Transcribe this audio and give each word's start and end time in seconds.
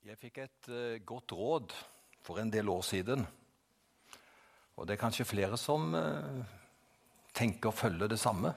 Jeg 0.00 0.16
fikk 0.16 0.38
et 0.40 0.68
uh, 0.72 0.96
godt 1.04 1.32
råd 1.36 1.72
for 2.24 2.40
en 2.40 2.48
del 2.50 2.70
år 2.72 2.80
siden. 2.88 3.26
Og 4.80 4.86
det 4.88 4.94
er 4.94 5.02
kanskje 5.02 5.28
flere 5.28 5.58
som 5.60 5.92
uh, 5.92 6.40
tenker 7.36 7.68
å 7.68 7.76
følge 7.76 8.08
det 8.08 8.18
samme. 8.20 8.54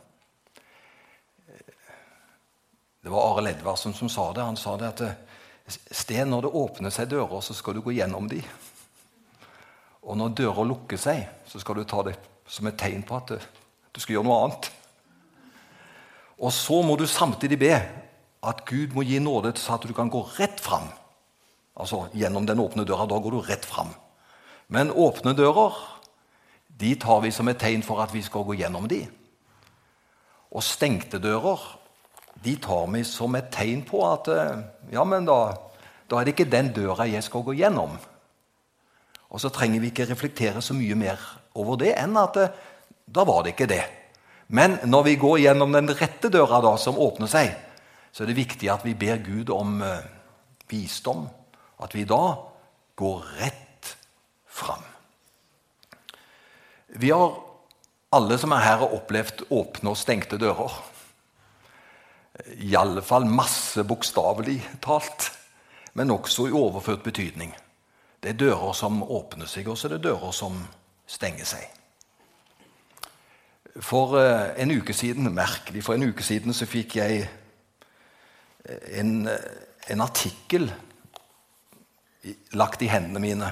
Det 3.04 3.12
var 3.12 3.34
Arild 3.34 3.52
Edvardsen 3.58 3.94
som 3.94 4.08
sa 4.10 4.30
det. 4.32 4.46
Han 4.48 4.56
sa 4.56 4.78
det 4.80 4.88
at 4.94 5.02
eh, 5.04 5.20
Sten, 5.68 6.30
når 6.32 6.46
det 6.46 6.54
åpner 6.56 6.96
seg 6.96 7.10
dører, 7.12 7.42
så 7.44 7.52
skal 7.56 7.76
du 7.76 7.82
gå 7.84 7.92
gjennom 7.98 8.30
de. 8.32 8.40
Og 10.08 10.16
når 10.16 10.38
dører 10.40 10.70
lukker 10.70 11.00
seg, 11.00 11.26
så 11.48 11.60
skal 11.60 11.82
du 11.82 11.84
ta 11.84 12.00
det 12.08 12.16
som 12.48 12.72
et 12.72 12.80
tegn 12.80 13.04
på 13.04 13.20
at 13.20 13.36
eh, 13.36 13.52
du 13.92 14.00
skal 14.00 14.16
gjøre 14.16 14.30
noe 14.30 14.40
annet. 14.46 14.72
Og 16.40 16.56
så 16.56 16.80
må 16.88 16.96
du 16.96 17.04
samtidig 17.04 17.60
be 17.60 17.76
at 17.76 18.64
Gud 18.72 18.96
må 18.96 19.04
gi 19.04 19.20
nåde 19.20 19.52
så 19.60 19.76
at 19.76 19.88
du 19.88 19.92
kan 19.96 20.12
gå 20.12 20.24
rett 20.40 20.64
fram. 20.64 20.88
Altså 21.74 22.08
gjennom 22.14 22.46
den 22.46 22.62
åpne 22.62 22.86
døra. 22.86 23.08
Da 23.10 23.20
går 23.20 23.36
du 23.36 23.42
rett 23.42 23.66
fram. 23.66 23.94
Men 24.68 24.92
åpne 24.92 25.34
dører 25.38 25.78
de 26.80 26.96
tar 26.98 27.22
vi 27.22 27.32
som 27.32 27.48
et 27.50 27.60
tegn 27.62 27.84
for 27.86 28.02
at 28.02 28.14
vi 28.14 28.22
skal 28.26 28.46
gå 28.48 28.58
gjennom 28.58 28.88
de. 28.90 29.04
Og 30.54 30.66
stengte 30.66 31.22
dører 31.22 31.62
de 32.44 32.56
tar 32.62 32.88
vi 32.92 33.04
som 33.08 33.36
et 33.38 33.52
tegn 33.54 33.84
på 33.88 34.02
at 34.08 34.30
eh, 34.34 34.64
ja, 34.92 35.04
men 35.08 35.26
da, 35.28 35.54
da 36.10 36.20
er 36.20 36.26
det 36.26 36.34
ikke 36.34 36.50
den 36.50 36.74
døra 36.76 37.08
jeg 37.08 37.24
skal 37.24 37.46
gå 37.46 37.56
gjennom. 37.56 37.94
Og 39.34 39.42
så 39.42 39.50
trenger 39.54 39.82
vi 39.82 39.92
ikke 39.94 40.10
reflektere 40.10 40.62
så 40.62 40.76
mye 40.78 40.98
mer 40.98 41.22
over 41.58 41.78
det 41.82 41.94
enn 41.98 42.18
at 42.20 42.40
eh, 42.42 42.56
da 43.06 43.26
var 43.28 43.44
det 43.44 43.54
ikke 43.54 43.70
det. 43.70 43.84
Men 44.54 44.78
når 44.86 45.06
vi 45.08 45.16
går 45.22 45.40
gjennom 45.46 45.72
den 45.74 45.94
rette 45.98 46.30
døra 46.34 46.60
da, 46.64 46.76
som 46.78 47.00
åpner 47.00 47.30
seg, 47.32 47.54
så 48.14 48.24
er 48.24 48.30
det 48.30 48.38
viktig 48.38 48.70
at 48.70 48.84
vi 48.86 48.94
ber 48.98 49.22
Gud 49.26 49.50
om 49.54 49.80
uh, 49.82 50.04
visdom. 50.70 51.26
At 51.84 51.96
vi 51.96 52.06
da 52.08 52.24
går 52.96 53.26
rett 53.40 53.96
fram. 54.48 54.84
Vi 56.88 57.10
har 57.12 57.34
alle 58.14 58.38
som 58.38 58.54
er 58.54 58.62
her, 58.62 58.86
opplevd 58.86 59.48
åpne 59.50 59.94
og 59.94 59.98
stengte 59.98 60.38
dører. 60.38 60.76
I 62.62 62.76
alle 62.78 63.02
fall 63.06 63.26
masse 63.30 63.84
bokstavelig 63.86 64.60
talt, 64.82 65.32
men 65.98 66.14
også 66.14 66.48
i 66.50 66.56
overført 66.58 67.04
betydning. 67.06 67.54
Det 68.22 68.34
er 68.34 68.40
dører 68.40 68.74
som 68.78 69.02
åpner 69.04 69.50
seg, 69.50 69.68
og 69.68 69.78
så 69.78 69.90
er 69.90 69.98
det 69.98 70.06
dører 70.06 70.34
som 70.36 70.62
stenger 71.10 71.50
seg. 71.50 71.66
For 73.82 74.14
uh, 74.16 74.54
en 74.62 74.72
uke 74.78 74.94
siden 74.94 75.32
merkelig, 75.34 75.82
for 75.84 75.98
en 75.98 76.14
uke 76.14 76.24
siden 76.24 76.54
så 76.54 76.70
fikk 76.70 77.00
jeg 77.02 77.26
en, 78.94 79.26
en 79.90 80.04
artikkel 80.06 80.70
lagt 82.58 82.82
i 82.82 82.90
hendene 82.92 83.20
mine. 83.20 83.52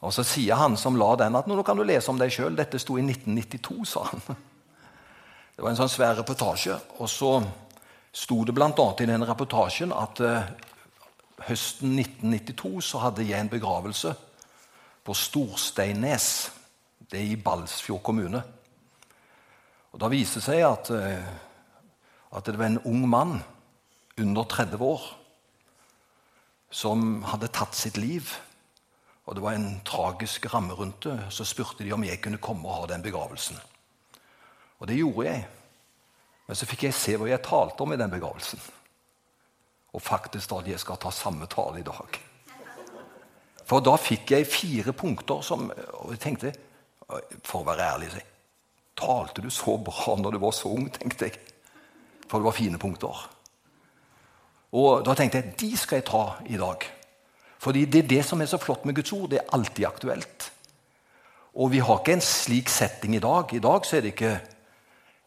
Og 0.00 0.12
Så 0.12 0.24
sier 0.24 0.56
han 0.56 0.76
som 0.80 0.96
la 0.96 1.14
den, 1.20 1.36
at 1.36 1.48
nå 1.48 1.62
kan 1.62 1.76
du 1.76 1.84
lese 1.84 2.10
om 2.10 2.18
deg 2.20 2.32
sjøl. 2.32 2.56
Dette 2.56 2.80
sto 2.80 2.96
i 2.96 3.04
1992, 3.04 3.84
sa 3.92 4.06
han. 4.08 4.22
Det 5.56 5.64
var 5.64 5.74
en 5.74 5.80
sånn 5.82 5.92
svær 5.92 6.16
reportasje. 6.22 6.78
Og 6.98 7.10
så 7.10 7.34
sto 8.12 8.40
det 8.44 8.54
bl.a. 8.56 8.70
i 8.72 9.08
den 9.08 9.26
reportasjen 9.28 9.92
at 9.92 10.22
uh, 10.24 10.48
høsten 11.46 11.98
1992 12.00 12.80
så 12.88 13.04
hadde 13.04 13.28
jeg 13.28 13.44
en 13.44 13.52
begravelse 13.52 14.14
på 15.04 15.16
Storsteinnes. 15.16 16.30
Det 17.10 17.20
er 17.20 17.28
i 17.34 17.36
Balsfjord 17.36 18.02
kommune. 18.06 18.42
Og 19.92 20.00
Da 20.00 20.08
viste 20.08 20.40
det 20.40 20.48
seg 20.48 20.64
at, 20.64 20.90
uh, 20.96 22.36
at 22.38 22.48
det 22.48 22.56
var 22.56 22.70
en 22.72 22.84
ung 22.88 23.04
mann 23.08 23.40
under 24.16 24.48
30 24.48 24.80
år 24.80 25.08
som 26.70 27.22
hadde 27.26 27.50
tatt 27.52 27.74
sitt 27.74 27.98
liv. 27.98 28.30
Og 29.26 29.34
Det 29.34 29.42
var 29.42 29.54
en 29.54 29.80
tragisk 29.84 30.46
ramme 30.54 30.74
rundt 30.74 31.02
det. 31.02 31.18
Så 31.30 31.44
spurte 31.44 31.84
de 31.84 31.92
om 31.92 32.04
jeg 32.04 32.20
kunne 32.22 32.38
komme 32.42 32.68
og 32.68 32.80
ha 32.80 32.86
den 32.86 33.02
begravelsen. 33.02 33.58
Og 34.78 34.88
det 34.88 34.96
gjorde 34.96 35.26
jeg. 35.26 35.46
Men 36.46 36.56
så 36.58 36.66
fikk 36.66 36.88
jeg 36.88 36.96
se 36.98 37.16
hva 37.18 37.28
jeg 37.30 37.42
talte 37.46 37.84
om 37.84 37.92
i 37.92 37.98
den 38.00 38.10
begravelsen. 38.10 38.60
Og 39.94 40.02
faktisk 40.02 40.52
at 40.56 40.66
jeg 40.66 40.80
skal 40.80 40.98
ta 40.98 41.10
samme 41.14 41.46
tale 41.50 41.82
i 41.82 41.86
dag. 41.86 42.18
For 43.66 43.82
da 43.84 43.94
fikk 44.00 44.32
jeg 44.34 44.48
fire 44.50 44.92
punkter 44.92 45.44
som 45.46 45.68
Og 45.70 46.10
jeg 46.10 46.18
tenkte, 46.18 46.50
for 47.44 47.60
å 47.60 47.68
være 47.68 47.86
ærlig 47.94 48.24
Talte 48.98 49.42
du 49.42 49.50
så 49.50 49.76
bra 49.78 50.16
når 50.18 50.34
du 50.34 50.38
var 50.42 50.52
så 50.52 50.68
ung, 50.68 50.90
tenkte 50.92 51.28
jeg. 51.28 51.38
For 52.28 52.38
det 52.38 52.44
var 52.44 52.56
fine 52.56 52.78
punkter. 52.78 53.22
Og 54.72 55.04
Da 55.04 55.14
tenkte 55.14 55.38
jeg 55.38 55.54
de 55.60 55.76
skal 55.76 55.96
jeg 55.96 56.04
ta 56.04 56.24
i 56.46 56.56
dag. 56.56 56.86
Fordi 57.58 57.84
det 57.84 58.04
er 58.04 58.08
det 58.08 58.24
som 58.24 58.40
er 58.40 58.46
så 58.46 58.56
flott 58.56 58.84
med 58.84 58.94
Guds 58.94 59.12
ord. 59.12 59.30
Det 59.30 59.38
er 59.38 59.52
alltid 59.52 59.84
aktuelt. 59.84 60.52
Og 61.54 61.72
vi 61.72 61.78
har 61.78 61.98
ikke 61.98 62.12
en 62.12 62.24
slik 62.24 62.68
setting 62.68 63.16
i 63.16 63.22
dag. 63.22 63.52
I 63.52 63.58
dag 63.58 63.86
så 63.86 63.96
er 63.96 64.00
det 64.00 64.14
ikke 64.14 64.40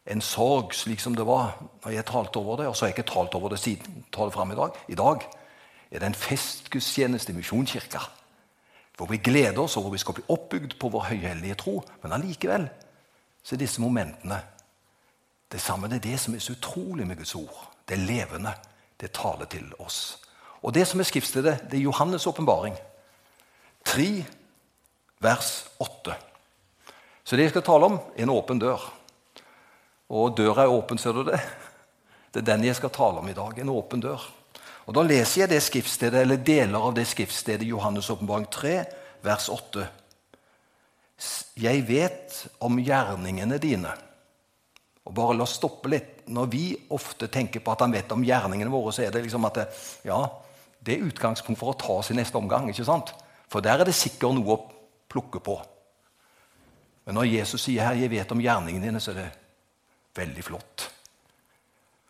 en 0.05 0.21
sorg 0.21 0.73
slik 0.73 0.99
som 0.99 1.15
det 1.15 1.25
var 1.27 1.59
når 1.83 1.91
jeg 1.91 2.05
talte 2.05 2.39
over 2.39 2.57
det. 2.57 2.67
Og 2.67 2.75
så 2.75 2.85
har 2.85 2.91
jeg 2.91 2.97
ikke 2.97 3.11
talt 3.11 3.35
over 3.35 3.49
det 3.49 3.59
siden. 3.59 4.05
Ta 4.11 4.25
det 4.25 4.33
frem 4.33 4.51
I 4.51 4.55
dag 4.55 4.79
I 4.87 4.95
dag 4.95 5.27
er 5.91 5.99
det 5.99 6.07
en 6.07 6.15
festgudstjeneste 6.15 7.31
i 7.31 7.35
Misjonskirka. 7.35 7.99
Hvor 8.97 9.05
vi 9.05 9.17
gleder 9.17 9.61
oss 9.61 9.77
og 9.77 9.83
hvor 9.83 9.91
vi 9.91 10.01
skal 10.01 10.13
bli 10.13 10.23
oppbygd 10.29 10.79
på 10.79 10.89
vår 10.89 11.09
høyhellige 11.11 11.55
tro. 11.55 11.83
Men 12.01 12.11
allikevel 12.11 12.69
så 13.43 13.55
er 13.55 13.59
disse 13.59 13.81
momentene 13.81 14.41
det 15.51 15.61
samme. 15.61 15.87
Det 15.87 15.95
er 15.95 16.09
det 16.09 16.19
som 16.19 16.33
er 16.33 16.39
så 16.39 16.53
utrolig 16.53 17.07
med 17.07 17.17
Guds 17.17 17.35
ord. 17.35 17.69
Det 17.89 17.93
er 17.93 18.05
levende 18.07 18.53
det 19.03 19.11
taler 19.11 19.49
til 19.51 19.67
oss. 19.83 20.17
Og 20.63 20.73
Det 20.73 20.87
som 20.87 20.99
er 20.99 21.07
skriftstedet, 21.07 21.57
det 21.69 21.79
er 21.79 21.85
Johannes' 21.89 22.27
åpenbaring. 22.27 22.75
3, 23.85 24.25
vers 25.19 25.65
8. 25.79 26.15
Så 27.23 27.35
det 27.35 27.49
jeg 27.49 27.53
skal 27.53 27.65
tale 27.67 27.85
om, 27.85 27.99
er 28.15 28.23
en 28.23 28.31
åpen 28.31 28.59
dør. 28.59 28.79
Og 30.09 30.37
døra 30.37 30.63
er 30.63 30.71
åpen, 30.71 30.97
ser 30.97 31.11
du 31.11 31.23
det? 31.27 31.39
Det 32.31 32.41
er 32.41 32.47
den 32.53 32.63
jeg 32.63 32.75
skal 32.75 32.89
tale 32.89 33.19
om 33.19 33.27
i 33.27 33.35
dag. 33.35 33.59
En 33.59 33.69
åpen 33.69 33.99
dør. 33.99 34.23
Og 34.85 34.95
Da 34.95 35.01
leser 35.01 35.41
jeg 35.41 35.49
det 35.49 35.63
skriftstedet, 35.63 36.21
eller 36.21 36.37
deler 36.37 36.79
av 36.79 36.95
det 36.95 37.07
skriftstedet 37.07 37.67
Johannes' 37.67 38.11
åpenbaring 38.11 38.47
3, 38.51 38.85
vers 39.23 39.49
8. 39.49 39.87
Jeg 41.59 41.87
vet 41.87 42.47
om 42.59 42.79
gjerningene 42.79 43.57
dine. 43.57 43.93
Og 45.03 45.15
bare 45.15 45.35
la 45.35 45.43
oss 45.43 45.57
stoppe 45.59 45.91
litt 45.91 46.23
når 46.31 46.47
vi 46.51 46.63
ofte 46.95 47.27
tenker 47.27 47.59
på 47.63 47.73
at 47.73 47.83
han 47.83 47.91
vet 47.91 48.11
om 48.15 48.23
gjerningene 48.23 48.71
våre, 48.71 48.93
så 48.95 49.03
er 49.03 49.11
det 49.11 49.25
liksom 49.25 49.43
at 49.49 49.59
det, 49.59 49.65
ja, 50.07 50.21
det 50.79 50.95
er 50.95 51.09
utgangspunkt 51.09 51.59
for 51.59 51.73
å 51.73 51.79
ta 51.79 51.97
oss 51.99 52.11
i 52.13 52.17
neste 52.17 52.39
omgang. 52.39 52.69
ikke 52.71 52.87
sant? 52.87 53.11
For 53.51 53.63
der 53.63 53.83
er 53.83 53.89
det 53.89 53.95
sikkert 53.97 54.37
noe 54.37 54.55
å 54.55 54.63
plukke 55.11 55.43
på. 55.43 55.57
Men 57.03 57.19
når 57.19 57.31
Jesus 57.33 57.61
sier 57.61 57.83
her 57.83 57.95
'jeg 57.95 58.09
vet 58.09 58.31
om 58.31 58.39
gjerningene 58.39 58.85
dine', 58.87 58.99
så 58.99 59.11
er 59.11 59.15
det 59.15 59.31
veldig 60.15 60.43
flott. 60.43 60.89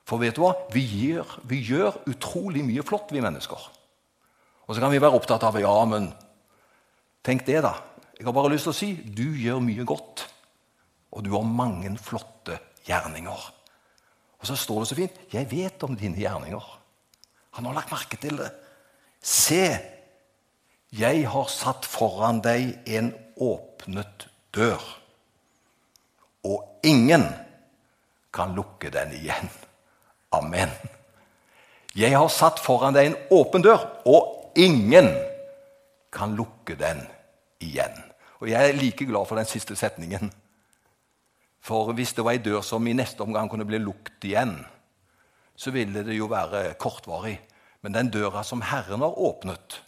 For 0.05 0.17
vet 0.17 0.35
du 0.35 0.41
hva? 0.41 0.53
Vi 0.71 0.81
gjør, 0.81 1.39
vi 1.43 1.61
gjør 1.63 2.03
utrolig 2.07 2.63
mye 2.63 2.83
flott, 2.83 3.11
vi 3.11 3.21
mennesker. 3.21 3.69
Og 4.67 4.75
så 4.75 4.79
kan 4.79 4.91
vi 4.91 5.01
være 5.01 5.15
opptatt 5.15 5.43
av 5.43 5.59
ja, 5.59 5.85
men 5.85 6.13
tenk 7.23 7.45
det, 7.45 7.61
da. 7.63 7.73
Jeg 8.17 8.25
har 8.25 8.35
bare 8.35 8.51
lyst 8.53 8.63
til 8.63 8.73
å 8.73 8.77
si 8.77 8.93
du 8.93 9.35
gjør 9.35 9.59
mye 9.59 9.83
godt. 9.83 10.27
Og 11.11 11.23
du 11.23 11.31
har 11.31 11.43
mange 11.43 11.97
flotte 11.97 12.59
gjerninger. 12.87 13.49
Og 14.39 14.47
så 14.47 14.55
står 14.59 14.79
det 14.79 14.87
så 14.87 14.95
fint 14.95 15.19
'Jeg 15.33 15.51
vet 15.51 15.83
om 15.83 15.95
dine 15.95 16.17
gjerninger'. 16.17 16.77
Han 17.51 17.65
har 17.65 17.73
lagt 17.73 17.91
merke 17.91 18.17
til 18.17 18.37
det. 18.37 18.51
Se, 19.21 19.79
jeg 20.91 21.29
har 21.29 21.47
satt 21.47 21.85
foran 21.85 22.41
deg 22.41 22.79
en 22.85 23.13
åpnet 23.37 24.27
dør, 24.53 24.81
og 26.43 26.79
ingen 26.83 27.23
kan 28.33 28.55
lukke 28.55 28.89
den 28.89 29.13
igjen. 29.13 29.49
Amen. 30.31 30.69
Jeg 31.95 32.17
har 32.17 32.27
satt 32.27 32.59
foran 32.59 32.93
deg 32.93 33.11
en 33.11 33.17
åpen 33.31 33.61
dør, 33.61 33.85
og 34.05 34.53
ingen 34.57 35.11
kan 36.13 36.33
lukke 36.35 36.75
den 36.75 37.05
igjen. 37.61 37.93
Og 38.41 38.49
Jeg 38.49 38.69
er 38.69 38.73
like 38.73 39.05
glad 39.05 39.27
for 39.27 39.35
den 39.35 39.45
siste 39.45 39.75
setningen. 39.75 40.33
For 41.63 41.93
hvis 41.95 42.11
det 42.17 42.25
var 42.25 42.35
ei 42.35 42.43
dør 42.43 42.63
som 42.65 42.83
i 42.87 42.95
neste 42.95 43.23
omgang 43.23 43.47
kunne 43.51 43.67
bli 43.67 43.79
lukket 43.79 44.27
igjen, 44.27 44.57
så 45.55 45.71
ville 45.71 46.03
det 46.03 46.17
jo 46.17 46.27
være 46.31 46.73
kortvarig. 46.81 47.37
Men 47.83 47.95
den 47.95 48.09
døra 48.11 48.43
som 48.43 48.63
Herren 48.67 49.03
har 49.03 49.19
åpnet, 49.19 49.79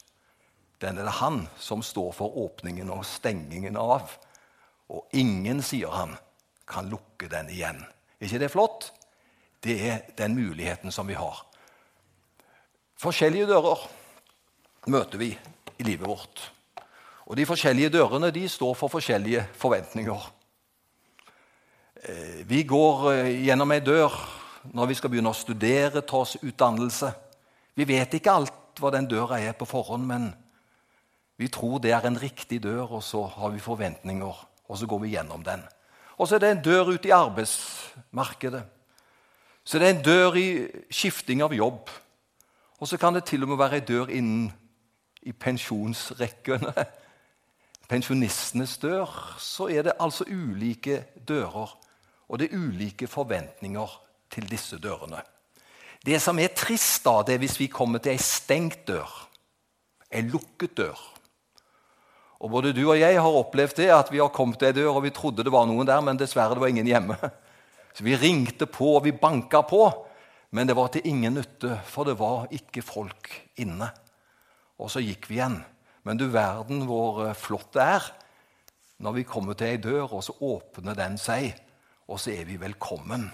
den 0.83 0.99
er 0.99 1.07
det 1.07 1.17
han 1.19 1.45
som 1.59 1.83
står 1.83 2.13
for 2.15 2.37
åpningen 2.45 2.91
og 2.91 3.05
stengingen 3.07 3.79
av. 3.79 4.13
Og 4.91 5.07
ingen, 5.15 5.63
sier 5.65 5.91
han, 5.91 6.15
kan 6.67 6.87
lukke 6.91 7.27
den 7.31 7.49
igjen. 7.51 7.81
Er 8.19 8.27
ikke 8.27 8.41
det 8.43 8.51
flott? 8.53 8.89
Det 9.63 9.75
er 9.89 10.03
den 10.19 10.35
muligheten 10.37 10.93
som 10.93 11.07
vi 11.07 11.17
har. 11.17 11.41
Forskjellige 13.01 13.49
dører 13.49 13.81
møter 14.91 15.19
vi 15.19 15.33
i 15.75 15.87
livet 15.87 16.07
vårt. 16.07 16.43
Og 17.25 17.35
de 17.39 17.47
forskjellige 17.49 17.91
dørene 17.97 18.29
de 18.31 18.45
står 18.51 18.75
for 18.77 18.93
forskjellige 18.93 19.47
forventninger. 19.57 20.34
Eh, 22.07 22.45
vi 22.45 22.63
går 22.63 23.13
eh, 23.13 23.27
gjennom 23.47 23.71
ei 23.73 23.81
dør 23.81 24.13
når 24.77 24.89
vi 24.91 24.95
skal 24.97 25.09
begynne 25.09 25.31
å 25.33 25.37
studere, 25.37 26.03
ta 26.05 26.19
oss 26.21 26.35
utdannelse. 26.37 27.07
Vi 27.73 27.85
vet 27.89 28.13
ikke 28.13 28.33
alt 28.33 28.77
hva 28.77 28.91
den 28.93 29.07
døra 29.09 29.39
er 29.41 29.55
på 29.57 29.65
forhånd, 29.65 30.05
men 30.05 30.27
vi 31.41 31.49
tror 31.49 31.79
det 31.81 31.95
er 31.95 32.05
en 32.05 32.19
riktig 32.21 32.59
dør, 32.61 32.99
og 32.99 33.01
så 33.03 33.23
har 33.25 33.49
vi 33.55 33.63
forventninger, 33.63 34.41
og 34.69 34.77
så 34.77 34.85
går 34.89 35.01
vi 35.01 35.15
gjennom 35.15 35.41
den. 35.45 35.63
Og 36.19 36.29
så 36.29 36.37
er 36.37 36.43
det 36.43 36.51
en 36.53 36.61
dør 36.67 36.91
ute 36.93 37.09
i 37.09 37.15
arbeidsmarkedet. 37.15 38.61
Så 39.65 39.81
det 39.81 39.87
er 39.87 39.95
en 39.95 40.05
dør 40.05 40.37
i 40.37 40.49
skifting 40.93 41.41
av 41.41 41.55
jobb. 41.57 41.89
Og 42.77 42.91
så 42.91 42.99
kan 43.01 43.17
det 43.17 43.25
til 43.25 43.47
og 43.47 43.49
med 43.49 43.59
være 43.63 43.79
en 43.81 43.87
dør 43.87 44.13
innen 44.13 44.45
i 45.25 45.33
pensjonsrekkene. 45.33 46.85
Pensjonistenes 47.91 48.77
dør. 48.77 49.09
Så 49.41 49.71
er 49.73 49.89
det 49.89 49.97
altså 49.99 50.27
ulike 50.29 51.01
dører, 51.27 51.73
og 52.29 52.39
det 52.41 52.49
er 52.49 52.57
ulike 52.57 53.07
forventninger 53.09 53.97
til 54.33 54.47
disse 54.49 54.79
dørene. 54.81 55.21
Det 56.05 56.19
som 56.21 56.37
er 56.41 56.53
trist, 56.53 57.03
da, 57.05 57.21
det 57.25 57.35
er 57.35 57.41
hvis 57.41 57.59
vi 57.59 57.71
kommer 57.71 58.01
til 58.01 58.13
ei 58.13 58.21
stengt 58.21 58.85
dør, 58.89 59.09
ei 60.13 60.21
lukket 60.27 60.75
dør. 60.77 60.99
Og 62.45 62.51
Både 62.51 62.73
du 62.75 62.83
og 62.83 62.99
jeg 62.99 63.17
har 63.17 63.39
opplevd 63.39 63.79
det, 63.79 63.89
at 63.89 64.11
vi 64.13 64.19
har 64.21 64.33
kommet 64.33 64.59
til 64.61 64.69
ei 64.69 64.77
dør 64.77 64.99
og 64.99 65.05
vi 65.07 65.13
trodde 65.15 65.45
det 65.45 65.53
var 65.53 65.65
noen 65.65 65.87
der, 65.87 66.03
men 66.05 66.19
dessverre 66.19 66.53
det 66.53 66.61
var 66.61 66.73
ingen 66.73 66.89
hjemme. 66.89 67.17
Så 67.95 68.03
Vi 68.03 68.15
ringte 68.19 68.67
på 68.67 68.97
og 68.97 69.05
vi 69.05 69.13
banka 69.15 69.61
på, 69.63 69.87
men 70.51 70.67
det 70.67 70.75
var 70.75 70.89
til 70.91 71.07
ingen 71.07 71.33
nytte, 71.33 71.77
for 71.87 72.03
det 72.03 72.17
var 72.19 72.49
ikke 72.51 72.83
folk 72.83 73.29
inne. 73.55 73.87
Og 74.77 74.91
så 74.91 74.99
gikk 74.99 75.29
vi 75.29 75.37
igjen. 75.39 75.61
Men 76.03 76.19
du 76.19 76.27
verden 76.27 76.83
hvor 76.89 77.23
eh, 77.23 77.37
flott 77.39 77.71
det 77.73 77.85
er 77.95 78.09
når 78.99 79.15
vi 79.17 79.23
kommer 79.27 79.55
til 79.55 79.71
ei 79.71 79.79
dør, 79.79 80.11
og 80.11 80.23
så 80.23 80.35
åpner 80.43 80.95
den 80.95 81.17
seg, 81.19 81.55
og 82.07 82.19
så 82.21 82.35
er 82.35 82.45
vi 82.45 82.59
velkommen. 82.61 83.27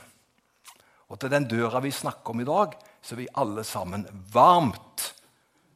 Og 1.11 1.19
til 1.19 1.31
den 1.31 1.47
døra 1.51 1.81
vi 1.83 1.91
snakker 1.91 2.31
om 2.31 2.41
i 2.41 2.47
dag, 2.47 2.77
så 3.01 3.15
er 3.15 3.19
vi 3.19 3.31
alle 3.35 3.63
sammen 3.67 4.05
varmt 4.33 5.11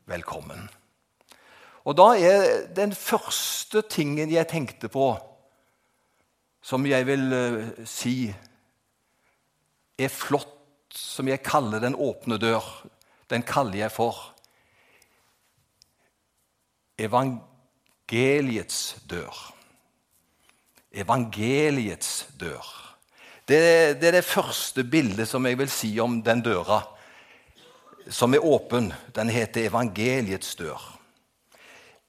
velkommen. 0.08 0.70
Og 1.86 1.98
da 1.98 2.08
er 2.18 2.68
den 2.74 2.96
første 2.96 3.84
tingen 3.92 4.32
jeg 4.32 4.48
tenkte 4.50 4.90
på, 4.90 5.14
som 6.66 6.86
jeg 6.88 7.06
vil 7.06 7.26
uh, 7.34 7.86
si 7.86 8.34
er 10.00 10.10
flott, 10.10 10.56
som 10.96 11.28
jeg 11.28 11.44
kaller 11.46 11.84
den 11.84 11.98
åpne 12.00 12.40
dør, 12.40 12.64
den 13.30 13.44
kaller 13.46 13.84
jeg 13.84 13.92
for 13.92 14.32
evangeliets 16.98 18.96
dør. 19.10 19.36
Evangeliets 20.96 22.28
dør. 22.40 22.85
Det, 23.48 24.02
det, 24.02 24.08
er 24.08 24.12
det 24.12 24.26
første 24.26 24.84
bildet 24.84 25.28
som 25.30 25.46
jeg 25.46 25.58
vil 25.60 25.70
si 25.70 25.92
om 26.02 26.22
den 26.26 26.42
døra 26.42 26.82
som 28.10 28.34
er 28.34 28.46
åpen. 28.46 28.94
Den 29.16 29.30
heter 29.30 29.68
evangeliets 29.70 30.56
dør. 30.56 30.82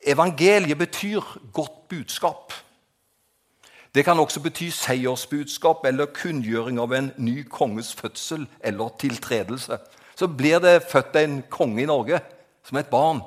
Evangeliet 0.07 0.79
betyr 0.79 1.21
godt 1.53 1.89
budskap. 1.89 2.53
Det 3.95 4.05
kan 4.05 4.19
også 4.19 4.41
bety 4.41 4.69
seiersbudskap 4.69 5.85
eller 5.89 6.13
kunngjøring 6.13 6.81
av 6.81 6.93
en 6.93 7.13
ny 7.17 7.43
konges 7.49 7.95
fødsel 7.97 8.47
eller 8.61 8.93
tiltredelse. 9.01 9.79
Så 10.17 10.29
blir 10.29 10.61
det 10.61 10.83
født 10.91 11.17
en 11.17 11.43
konge 11.51 11.83
i 11.83 11.89
Norge 11.89 12.21
som 12.65 12.79
et 12.79 12.93
barn. 12.93 13.21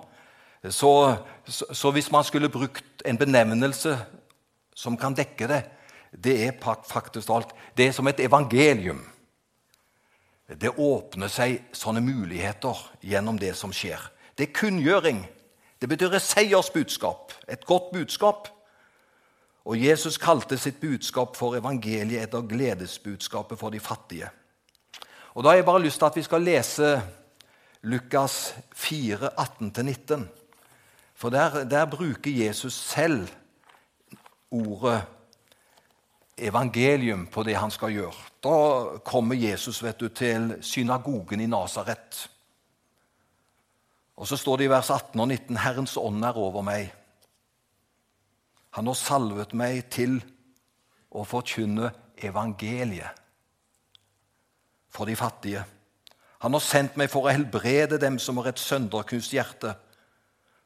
Så, 0.69 1.15
så, 1.47 1.65
så 1.73 1.91
hvis 1.91 2.11
man 2.11 2.23
skulle 2.23 2.49
brukt 2.49 3.03
en 3.05 3.17
benevnelse 3.17 3.97
som 4.75 4.97
kan 4.97 5.17
dekke 5.17 5.47
det, 5.47 5.63
det 6.11 6.47
er 6.47 6.77
faktisk 6.87 7.29
alt. 7.29 7.53
Det 7.77 7.87
er 7.87 7.91
som 7.91 8.07
et 8.07 8.19
evangelium. 8.19 9.01
Det 10.49 10.71
åpner 10.77 11.29
seg 11.29 11.59
sånne 11.77 12.01
muligheter 12.01 12.77
gjennom 13.05 13.37
det 13.37 13.53
som 13.57 13.73
skjer. 13.73 14.01
Det 14.37 14.47
er 14.47 14.55
kunngjøring. 14.57 15.21
Det 15.79 15.87
betyr 15.89 16.15
et 16.17 16.25
seiersbudskap, 16.25 17.33
et 17.47 17.65
godt 17.65 17.91
budskap. 17.93 18.49
Og 19.69 19.77
Jesus 19.77 20.17
kalte 20.17 20.57
sitt 20.57 20.79
budskap 20.81 21.37
for 21.37 21.55
evangeliet 21.59 22.25
etter 22.25 22.41
gledesbudskapet 22.41 23.59
for 23.59 23.69
de 23.69 23.79
fattige. 23.79 24.31
Og 25.37 25.43
Da 25.43 25.49
har 25.49 25.55
jeg 25.55 25.65
bare 25.65 25.81
lyst 25.81 25.99
til 25.99 26.05
at 26.05 26.15
vi 26.15 26.23
skal 26.23 26.41
lese 26.41 27.01
Lukas 27.81 28.55
4, 28.75 29.29
18-19. 29.39 30.25
For 31.15 31.29
der, 31.29 31.63
der 31.63 31.85
bruker 31.85 32.31
Jesus 32.31 32.73
selv 32.73 33.27
ordet 34.51 35.03
evangelium 36.41 37.27
på 37.31 37.43
det 37.43 37.55
han 37.57 37.71
skal 37.71 37.93
gjøre. 37.93 38.27
Da 38.43 38.55
kommer 39.05 39.35
Jesus 39.35 39.81
vet 39.83 39.99
du, 39.99 40.09
til 40.09 40.55
synagogen 40.61 41.41
i 41.41 41.49
Nasaret. 41.49 42.29
Og 44.19 44.27
så 44.27 44.37
står 44.37 44.57
det 44.57 44.67
i 44.67 44.71
vers 44.71 44.89
18 44.89 45.19
og 45.19 45.27
19.: 45.27 45.57
Herrens 45.57 45.97
ånd 45.97 46.23
er 46.25 46.37
over 46.37 46.61
meg. 46.61 46.93
Han 48.75 48.87
har 48.87 48.97
salvet 48.99 49.53
meg 49.57 49.87
til 49.89 50.19
å 51.09 51.23
forkynne 51.25 51.91
evangeliet 52.21 53.15
for 54.89 55.05
de 55.05 55.15
fattige. 55.15 55.63
Han 56.39 56.53
har 56.55 56.63
sendt 56.63 56.97
meg 56.97 57.09
for 57.11 57.27
å 57.27 57.33
helbrede 57.33 57.99
dem 57.99 58.19
som 58.19 58.37
har 58.39 58.51
et 58.51 58.61
sønderknust 58.61 59.33
hjerte, 59.33 59.73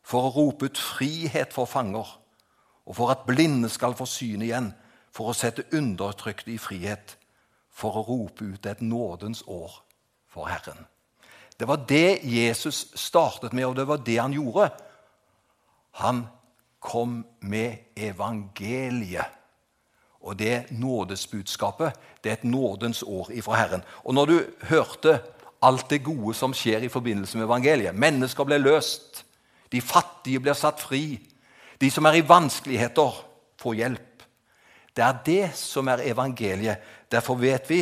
for 0.04 0.28
å 0.28 0.34
rope 0.36 0.68
ut 0.70 0.78
frihet 0.78 1.54
for 1.54 1.70
fanger, 1.70 2.08
og 2.84 2.96
for 2.98 3.14
at 3.14 3.26
blinde 3.28 3.70
skal 3.72 3.96
få 3.96 4.06
syn 4.10 4.44
igjen, 4.44 4.74
for 5.14 5.30
å 5.30 5.38
sette 5.38 5.68
undertrykte 5.78 6.54
i 6.54 6.62
frihet, 6.62 7.18
for 7.74 8.00
å 8.00 8.06
rope 8.08 8.46
ut 8.46 8.66
et 8.66 8.82
nådens 8.82 9.44
år 9.48 9.80
for 10.30 10.50
Herren. 10.50 10.86
Det 11.58 11.68
var 11.70 11.86
det 11.90 12.20
Jesus 12.26 12.88
startet 12.98 13.54
med, 13.54 13.66
og 13.66 13.76
det 13.78 13.88
var 13.88 14.02
det 14.02 14.18
han 14.18 14.34
gjorde. 14.34 14.70
Han 16.02 16.26
kom 16.82 17.22
med 17.40 17.94
evangeliet. 17.96 19.40
Og 20.24 20.40
det 20.40 20.72
nådesbudskapet 20.72 22.00
det 22.24 22.32
er 22.32 22.38
et 22.38 22.44
nådens 22.48 23.04
år 23.04 23.30
ifra 23.32 23.58
Herren. 23.60 23.84
Og 24.04 24.14
når 24.14 24.26
du 24.26 24.38
hørte 24.70 25.20
alt 25.62 25.90
det 25.90 26.04
gode 26.04 26.34
som 26.36 26.54
skjer 26.56 26.84
i 26.84 26.92
forbindelse 26.92 27.38
med 27.38 27.46
evangeliet 27.46 27.96
Mennesker 27.96 28.48
ble 28.48 28.58
løst, 28.58 29.26
de 29.72 29.82
fattige 29.82 30.40
blir 30.40 30.56
satt 30.56 30.80
fri, 30.80 31.20
de 31.82 31.92
som 31.92 32.06
er 32.06 32.20
i 32.20 32.28
vanskeligheter, 32.28 33.24
får 33.60 33.74
hjelp. 33.74 34.13
Det 34.96 35.04
er 35.04 35.22
det 35.26 35.46
som 35.58 35.88
er 35.88 36.06
evangeliet. 36.06 36.78
Derfor 37.12 37.36
vet 37.36 37.70
vi 37.70 37.82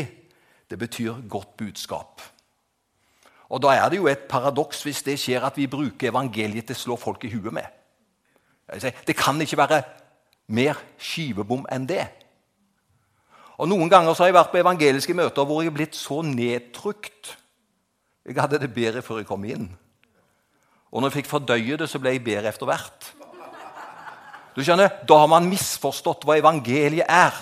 det 0.72 0.80
betyr 0.80 1.28
godt 1.30 1.58
budskap. 1.58 2.22
Og 3.52 3.62
Da 3.62 3.74
er 3.76 3.90
det 3.90 3.98
jo 3.98 4.08
et 4.08 4.28
paradoks 4.30 4.84
hvis 4.84 5.04
det 5.04 5.20
skjer 5.20 5.44
at 5.44 5.58
vi 5.58 5.68
bruker 5.68 6.10
evangeliet 6.10 6.66
til 6.66 6.76
å 6.76 6.80
slå 6.80 6.96
folk 6.96 7.26
i 7.28 7.34
huet 7.34 7.54
med. 7.54 7.68
Det 9.08 9.16
kan 9.20 9.42
ikke 9.42 9.60
være 9.60 9.82
mer 10.48 10.80
skivebom 10.98 11.66
enn 11.72 11.88
det. 11.88 12.08
Og 13.60 13.68
Noen 13.68 13.92
ganger 13.92 14.16
så 14.16 14.24
har 14.24 14.32
jeg 14.32 14.40
vært 14.40 14.52
på 14.54 14.62
evangeliske 14.62 15.14
møter 15.14 15.46
hvor 15.46 15.62
jeg 15.62 15.70
er 15.70 15.76
blitt 15.76 15.96
så 16.00 16.22
nedtrykt. 16.24 17.36
Jeg 18.26 18.40
hadde 18.40 18.62
det 18.62 18.72
bedre 18.74 19.04
før 19.04 19.20
jeg 19.20 19.28
kom 19.28 19.44
inn. 19.44 19.68
Og 20.92 21.02
når 21.02 21.12
jeg 21.12 21.20
fikk 21.20 21.32
fordøye 21.32 21.78
det, 21.78 21.90
så 21.90 22.00
ble 22.00 22.16
jeg 22.16 22.24
bedre 22.24 22.50
etter 22.50 22.70
hvert. 22.70 23.12
Du 24.56 24.64
skjønner, 24.64 24.90
Da 25.08 25.18
har 25.22 25.28
man 25.32 25.50
misforstått 25.50 26.26
hva 26.28 26.38
evangeliet 26.40 27.08
er. 27.08 27.36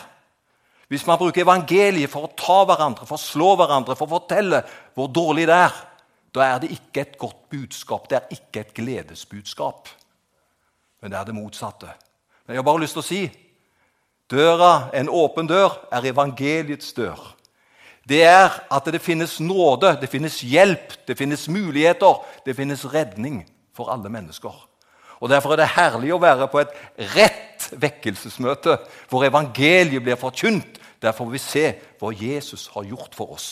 Hvis 0.90 1.06
man 1.06 1.20
bruker 1.22 1.44
evangeliet 1.44 2.10
for 2.10 2.26
å 2.26 2.34
ta 2.34 2.64
hverandre, 2.66 3.06
for 3.06 3.18
å 3.18 3.22
slå 3.22 3.54
hverandre, 3.60 3.96
for 3.96 4.08
å 4.08 4.18
fortelle 4.18 4.64
hvor 4.98 5.10
dårlig 5.14 5.46
det 5.50 5.58
er, 5.58 5.76
da 6.34 6.46
er 6.46 6.62
det 6.62 6.72
ikke 6.74 7.02
et 7.02 7.18
godt 7.18 7.44
budskap, 7.50 8.08
det 8.10 8.18
er 8.18 8.34
ikke 8.34 8.64
et 8.64 8.74
gledesbudskap. 8.78 9.90
Men 11.02 11.14
det 11.14 11.20
er 11.20 11.30
det 11.30 11.38
motsatte. 11.38 11.94
Men 12.46 12.56
jeg 12.56 12.62
har 12.62 12.68
bare 12.68 12.82
lyst 12.84 12.98
til 12.98 13.04
å 13.04 13.10
si 13.10 13.22
døra, 14.30 14.90
en 14.94 15.10
åpen 15.10 15.50
dør, 15.50 15.78
er 15.94 16.10
evangeliets 16.10 16.94
dør. 16.98 17.22
Det 18.10 18.24
er 18.26 18.50
at 18.74 18.90
det 18.90 19.02
finnes 19.02 19.38
nåde, 19.42 19.94
det 20.02 20.10
finnes 20.10 20.40
hjelp, 20.42 20.96
det 21.06 21.18
finnes 21.18 21.48
muligheter, 21.50 22.18
det 22.46 22.56
finnes 22.58 22.86
redning 22.90 23.44
for 23.78 23.94
alle 23.94 24.10
mennesker. 24.10 24.56
Og 25.20 25.30
Derfor 25.30 25.54
er 25.54 25.62
det 25.62 25.74
herlig 25.76 26.14
å 26.16 26.22
være 26.22 26.48
på 26.52 26.62
et 26.62 26.76
rett 27.16 27.68
vekkelsesmøte 27.76 28.78
hvor 29.10 29.26
evangeliet 29.28 30.04
blir 30.04 30.20
forkynt. 30.20 30.80
Derfor 31.02 31.26
får 31.28 31.34
vi 31.34 31.44
se 31.44 31.66
hva 32.00 32.14
Jesus 32.16 32.68
har 32.74 32.88
gjort 32.88 33.16
for 33.16 33.36
oss. 33.36 33.50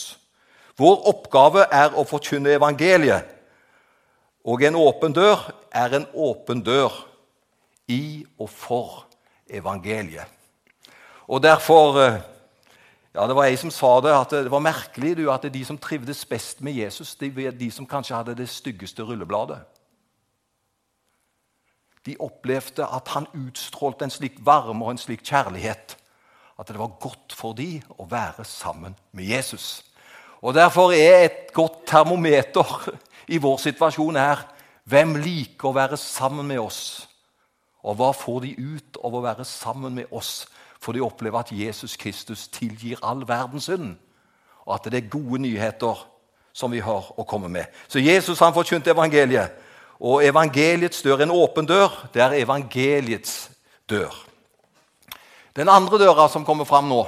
Vår 0.78 1.08
oppgave 1.10 1.66
er 1.74 1.96
å 1.98 2.06
forkynne 2.08 2.56
evangeliet. 2.56 3.26
Og 4.48 4.64
en 4.64 4.80
åpen 4.80 5.16
dør 5.16 5.50
er 5.76 5.98
en 5.98 6.08
åpen 6.14 6.62
dør 6.64 6.94
i 7.92 8.26
og 8.40 8.50
for 8.52 9.06
evangeliet. 9.50 10.28
Og 11.28 11.44
derfor 11.44 12.00
eh, 12.00 12.20
ja, 13.18 13.26
Det 13.28 13.36
var 13.36 13.48
ei 13.50 13.58
som 13.58 13.72
sa 13.74 13.98
det, 14.02 14.14
at 14.14 14.34
det 14.46 14.52
var 14.52 14.62
merkelig 14.62 15.16
du, 15.18 15.26
at 15.32 15.48
de 15.54 15.64
som 15.66 15.78
trivdes 15.78 16.26
best 16.26 16.62
med 16.62 16.78
Jesus, 16.78 17.16
de, 17.16 17.32
de 17.52 17.72
som 17.72 17.88
kanskje 17.90 18.16
hadde 18.16 18.36
det 18.38 18.50
styggeste 18.50 19.04
rullebladet. 19.04 19.58
De 22.08 22.16
opplevde 22.24 22.88
at 22.88 23.12
han 23.14 23.28
utstrålte 23.36 24.08
en 24.08 24.14
slik 24.14 24.40
varme 24.46 24.86
og 24.86 24.96
en 24.96 25.02
slik 25.02 25.26
kjærlighet 25.28 25.98
at 26.58 26.68
det 26.68 26.80
var 26.80 26.96
godt 27.00 27.36
for 27.38 27.54
dem 27.54 27.84
å 28.02 28.08
være 28.10 28.46
sammen 28.48 28.96
med 29.12 29.30
Jesus. 29.30 29.84
Og 30.42 30.54
Derfor 30.54 30.94
er 30.96 31.26
et 31.26 31.54
godt 31.54 31.86
termometer 31.86 32.90
i 33.28 33.38
vår 33.38 33.58
situasjon 33.58 34.16
her 34.18 34.46
Hvem 34.88 35.18
liker 35.20 35.68
å 35.68 35.76
være 35.76 35.98
sammen 36.00 36.48
med 36.48 36.62
oss? 36.64 37.10
Og 37.84 37.98
hva 38.00 38.14
får 38.16 38.46
de 38.46 38.54
ut 38.56 39.00
av 39.04 39.18
å 39.18 39.24
være 39.26 39.44
sammen 39.44 39.98
med 39.98 40.14
oss? 40.16 40.46
For 40.80 40.96
de 40.96 41.04
opplever 41.04 41.42
at 41.42 41.52
Jesus 41.52 41.98
Kristus 42.00 42.46
tilgir 42.48 43.02
all 43.04 43.26
verdens 43.28 43.68
synd, 43.68 43.98
og 44.64 44.78
at 44.78 44.88
det 44.88 45.02
er 45.02 45.10
gode 45.12 45.42
nyheter 45.44 46.06
som 46.56 46.72
vi 46.72 46.80
har 46.80 47.10
å 47.20 47.26
komme 47.28 47.50
med. 47.52 47.68
Så 47.92 48.00
Jesus 48.00 48.40
han 48.40 48.56
forkynte 48.56 48.94
evangeliet. 48.94 49.60
Og 50.00 50.24
evangeliets 50.26 51.02
dør, 51.02 51.24
en 51.26 51.34
åpen 51.34 51.66
dør, 51.66 51.94
det 52.14 52.22
er 52.22 52.38
evangeliets 52.44 53.50
dør. 53.90 54.14
Den 55.58 55.70
andre 55.74 55.98
døra 55.98 56.28
som 56.30 56.46
kommer 56.46 56.68
fram 56.70 56.86
nå 56.90 57.08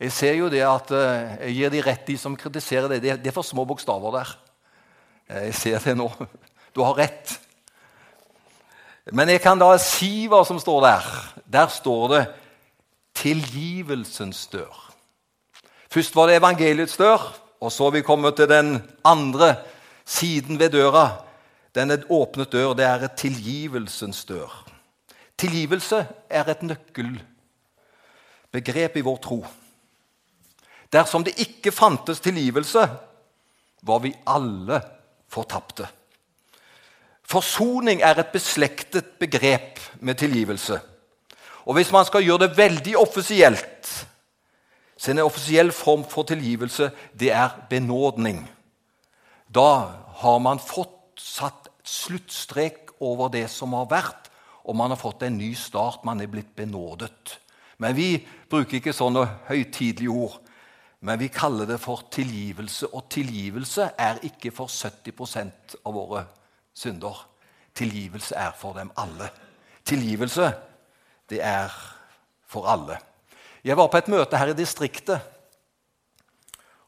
Jeg 0.00 0.10
ser 0.12 0.32
jo 0.34 0.48
det 0.50 0.64
at 0.66 0.90
eh, 0.90 1.36
jeg 1.46 1.54
gir 1.54 1.70
de 1.70 1.82
rett, 1.86 2.06
de 2.06 2.16
som 2.18 2.34
kritiserer 2.36 2.88
det. 2.90 2.98
Det 3.22 3.30
er 3.30 3.34
for 3.34 3.46
små 3.46 3.62
bokstaver 3.64 4.10
der. 4.16 4.32
Eh, 5.30 5.44
jeg 5.46 5.54
ser 5.54 5.84
det 5.86 5.94
nå. 5.96 6.08
Du 6.74 6.82
har 6.82 6.98
rett. 6.98 7.36
Men 9.12 9.30
jeg 9.30 9.40
kan 9.44 9.60
da 9.60 9.70
si 9.78 10.26
hva 10.26 10.42
som 10.44 10.58
står 10.58 10.80
der. 10.82 11.06
Der 11.46 11.68
står 11.70 12.08
det 12.08 12.24
'tilgivelsens 13.14 14.48
dør'. 14.50 14.90
Først 15.90 16.16
var 16.16 16.26
det 16.26 16.36
evangeliets 16.36 16.96
dør, 16.96 17.22
og 17.60 17.72
så 17.72 17.84
har 17.84 17.90
vi 17.90 18.02
kommet 18.02 18.36
til 18.36 18.48
den 18.48 18.82
andre 19.04 19.56
siden 20.04 20.58
ved 20.58 20.70
døra. 20.70 21.22
Den 21.74 21.90
er 21.90 21.98
åpnet 22.08 22.52
dør. 22.52 22.74
Det 22.74 22.84
er 22.86 23.04
et 23.04 23.12
tilgivelsens 23.18 24.24
dør. 24.24 24.64
Tilgivelse 25.38 26.06
er 26.30 26.50
et 26.50 26.62
nøkkelbegrep 26.62 28.96
i 28.96 29.04
vår 29.04 29.18
tro. 29.22 29.46
Dersom 30.92 31.24
det 31.26 31.38
ikke 31.42 31.72
fantes 31.74 32.20
tilgivelse, 32.22 32.88
var 33.82 33.98
vi 33.98 34.14
alle 34.26 34.80
fortapte. 35.28 35.88
Forsoning 37.24 38.02
er 38.04 38.18
et 38.20 38.32
beslektet 38.32 39.04
begrep 39.18 39.80
med 40.00 40.14
tilgivelse. 40.14 40.80
Og 41.64 41.74
Hvis 41.74 41.92
man 41.92 42.04
skal 42.04 42.24
gjøre 42.24 42.38
det 42.38 42.56
veldig 42.56 42.98
offisielt, 42.98 44.06
så 44.96 45.10
en 45.10 45.18
offisiell 45.18 45.72
form 45.72 46.04
for 46.08 46.22
tilgivelse 46.22 46.90
det 47.18 47.32
er 47.32 47.48
benådning. 47.70 48.50
Da 49.54 49.90
har 50.22 50.38
man 50.38 50.58
fått 50.58 51.20
satt 51.20 51.63
sluttstrek 51.84 52.94
over 53.04 53.30
det 53.32 53.46
som 53.52 53.74
har 53.76 53.88
vært, 53.90 54.30
og 54.64 54.76
man 54.76 54.94
har 54.94 55.00
fått 55.00 55.26
en 55.26 55.36
ny 55.36 55.52
start. 55.58 56.04
Man 56.08 56.22
er 56.24 56.30
blitt 56.32 56.54
benådet. 56.56 57.38
Men 57.78 57.96
vi 57.96 58.16
bruker 58.48 58.78
ikke 58.78 58.94
sånne 58.96 59.26
høytidelige 59.48 60.12
ord. 60.12 60.38
Men 61.04 61.20
vi 61.20 61.28
kaller 61.28 61.68
det 61.68 61.76
for 61.82 62.06
tilgivelse, 62.12 62.88
og 62.96 63.10
tilgivelse 63.12 63.90
er 64.00 64.22
ikke 64.24 64.54
for 64.56 64.72
70% 64.72 65.76
av 65.84 65.92
våre 65.92 66.24
synder. 66.72 67.18
Tilgivelse 67.76 68.38
er 68.40 68.54
for 68.56 68.78
dem 68.78 68.92
alle. 68.96 69.28
Tilgivelse, 69.84 70.48
det 71.28 71.42
er 71.44 71.74
for 72.48 72.70
alle. 72.72 72.96
Jeg 73.64 73.76
var 73.76 73.90
på 73.92 74.00
et 74.00 74.08
møte 74.12 74.40
her 74.40 74.54
i 74.54 74.56
distriktet. 74.56 75.20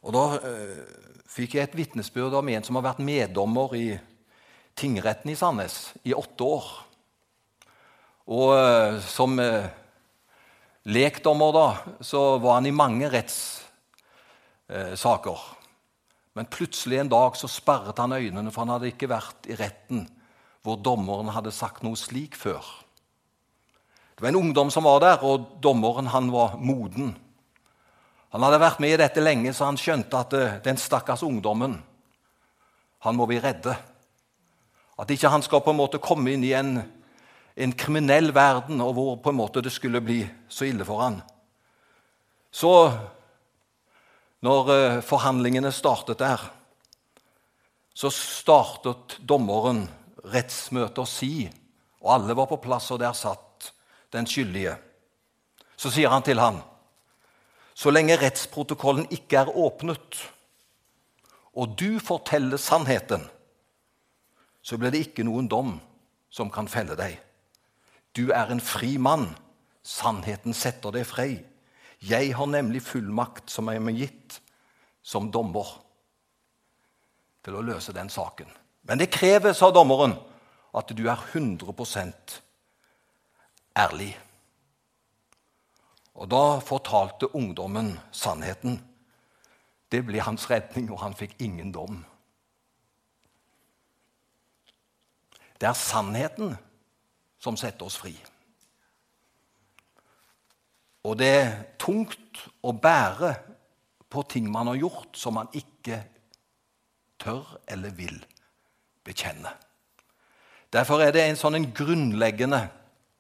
og 0.01 0.13
Da 0.17 0.25
øh, 0.49 0.83
fikk 1.29 1.55
jeg 1.55 1.69
et 1.69 1.77
vitnesbyrd 1.77 2.39
om 2.41 2.49
en 2.49 2.65
som 2.65 2.79
har 2.79 2.89
vært 2.89 3.05
meddommer 3.05 3.75
i 3.77 3.87
tingretten 4.77 5.31
i 5.33 5.37
Sandnes 5.39 5.95
i 6.05 6.15
åtte 6.15 6.45
år. 6.45 6.87
Og 8.27 8.57
øh, 8.57 9.03
som 9.03 9.39
øh, 9.41 9.65
lekdommer 10.85 11.53
da, 11.55 11.77
så 12.05 12.39
var 12.43 12.55
han 12.59 12.67
i 12.67 12.75
mange 12.75 13.11
rettssaker. 14.69 15.39
Men 16.37 16.47
plutselig 16.53 16.99
en 17.01 17.09
dag 17.09 17.37
så 17.37 17.49
sperret 17.49 17.99
han 17.99 18.13
øynene, 18.13 18.53
for 18.53 18.61
han 18.65 18.75
hadde 18.75 18.93
ikke 18.93 19.09
vært 19.09 19.47
i 19.49 19.55
retten 19.57 20.09
hvor 20.67 20.77
dommeren 20.83 21.31
hadde 21.31 21.55
sagt 21.55 21.85
noe 21.87 21.97
slik 21.97 22.35
før. 22.35 22.65
Det 24.17 24.25
var 24.25 24.33
en 24.33 24.41
ungdom 24.41 24.71
som 24.75 24.85
var 24.89 24.99
der, 25.05 25.23
og 25.23 25.61
dommeren 25.63 26.07
han 26.11 26.33
var 26.33 26.57
moden. 26.59 27.15
Han 28.35 28.43
hadde 28.43 28.59
vært 28.61 28.81
med 28.83 28.97
i 28.97 28.99
dette 28.99 29.23
lenge, 29.23 29.53
så 29.55 29.69
han 29.69 29.79
skjønte 29.79 30.19
at 30.19 30.35
eh, 30.35 30.57
den 30.65 30.81
stakkars 30.81 31.23
ungdommen 31.23 31.79
han 33.07 33.15
må 33.17 33.29
vi 33.31 33.39
redde. 33.39 33.77
At 34.97 35.11
ikke 35.13 35.31
han 35.33 35.45
skal 35.45 35.63
på 35.65 35.75
en 35.75 35.81
måte 35.81 36.01
komme 36.03 36.33
inn 36.33 36.45
i 36.47 36.55
en, 36.57 36.79
en 37.55 37.75
kriminell 37.77 38.33
verden 38.37 38.81
og 38.85 38.95
hvor 38.97 39.17
på 39.21 39.33
en 39.33 39.41
måte 39.43 39.65
det 39.65 39.75
skulle 39.75 40.05
bli 40.05 40.23
så 40.49 40.69
ille 40.69 40.87
for 40.89 41.05
han. 41.05 41.21
Så 42.51 42.73
når 44.47 44.71
eh, 44.73 45.01
forhandlingene 45.05 45.73
startet 45.75 46.23
der, 46.23 46.41
så 47.97 48.11
startet 48.13 49.19
dommeren 49.25 49.87
rettsmøtet 50.33 51.01
å 51.01 51.09
si, 51.09 51.47
og 52.03 52.13
alle 52.17 52.37
var 52.37 52.49
på 52.51 52.61
plass, 52.61 52.91
og 52.93 53.01
der 53.01 53.17
satt 53.17 53.71
den 54.13 54.29
skyldige. 54.29 54.77
Så 55.77 55.93
sier 55.93 56.13
han 56.13 56.25
til 56.25 56.41
han, 56.41 56.61
så 57.77 57.93
lenge 57.93 58.17
rettsprotokollen 58.21 59.09
ikke 59.13 59.43
er 59.43 59.53
åpnet, 59.53 60.21
og 61.57 61.73
du 61.77 61.99
forteller 62.05 62.61
sannheten, 62.61 63.25
så 64.67 64.75
blir 64.79 64.91
det 64.91 65.05
ikke 65.07 65.27
noen 65.27 65.47
dom 65.47 65.77
som 66.33 66.51
kan 66.51 66.67
felle 66.67 66.97
deg. 66.99 67.15
Du 68.17 68.33
er 68.35 68.51
en 68.51 68.63
fri 68.63 68.97
mann. 68.99 69.29
Sannheten 69.87 70.57
setter 70.57 70.91
deg 70.91 71.07
fri. 71.07 71.37
Jeg 72.03 72.33
har 72.35 72.49
nemlig 72.51 72.83
fullmakt 72.83 73.53
som 73.53 73.71
er 73.71 73.79
har 73.79 73.95
gitt 73.95 74.41
som 75.07 75.31
dommer 75.31 75.69
til 77.47 77.55
å 77.55 77.63
løse 77.63 77.95
den 77.95 78.11
saken. 78.11 78.51
Men 78.83 78.99
det 78.99 79.13
krever, 79.15 79.55
sa 79.55 79.71
dommeren, 79.71 80.17
at 80.75 80.91
du 80.91 81.07
er 81.07 81.23
100% 81.33 82.35
ærlig. 83.79 84.11
Og 86.19 86.27
da 86.33 86.59
fortalte 86.59 87.31
ungdommen 87.39 87.95
sannheten. 88.11 88.81
Det 89.93 90.03
ble 90.03 90.19
hans 90.27 90.51
redning, 90.51 90.91
og 90.91 91.05
han 91.05 91.15
fikk 91.15 91.39
ingen 91.39 91.71
dom. 91.71 92.03
Det 95.61 95.69
er 95.69 95.79
sannheten 95.79 96.57
som 97.41 97.57
setter 97.57 97.89
oss 97.89 97.99
fri. 98.01 98.15
Og 101.07 101.15
det 101.19 101.29
er 101.31 101.53
tungt 101.79 102.43
å 102.67 102.73
bære 102.75 103.35
på 104.11 104.23
ting 104.31 104.49
man 104.51 104.73
har 104.73 104.81
gjort 104.81 105.19
som 105.19 105.37
man 105.39 105.51
ikke 105.55 106.01
tør 107.23 107.57
eller 107.69 107.95
vil 107.95 108.19
bekjenne. 109.07 109.53
Derfor 110.73 111.01
er 111.01 111.15
det 111.15 111.23
en 111.25 111.39
sånn 111.39 111.57
en 111.59 111.71
grunnleggende 111.73 112.67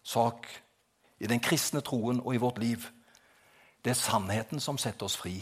sak 0.06 0.48
i 1.22 1.30
den 1.30 1.40
kristne 1.40 1.80
troen 1.84 2.18
og 2.20 2.34
i 2.34 2.42
vårt 2.42 2.58
liv. 2.60 2.88
Det 3.84 3.94
er 3.94 4.00
sannheten 4.00 4.60
som 4.60 4.78
setter 4.82 5.06
oss 5.06 5.16
fri. 5.16 5.38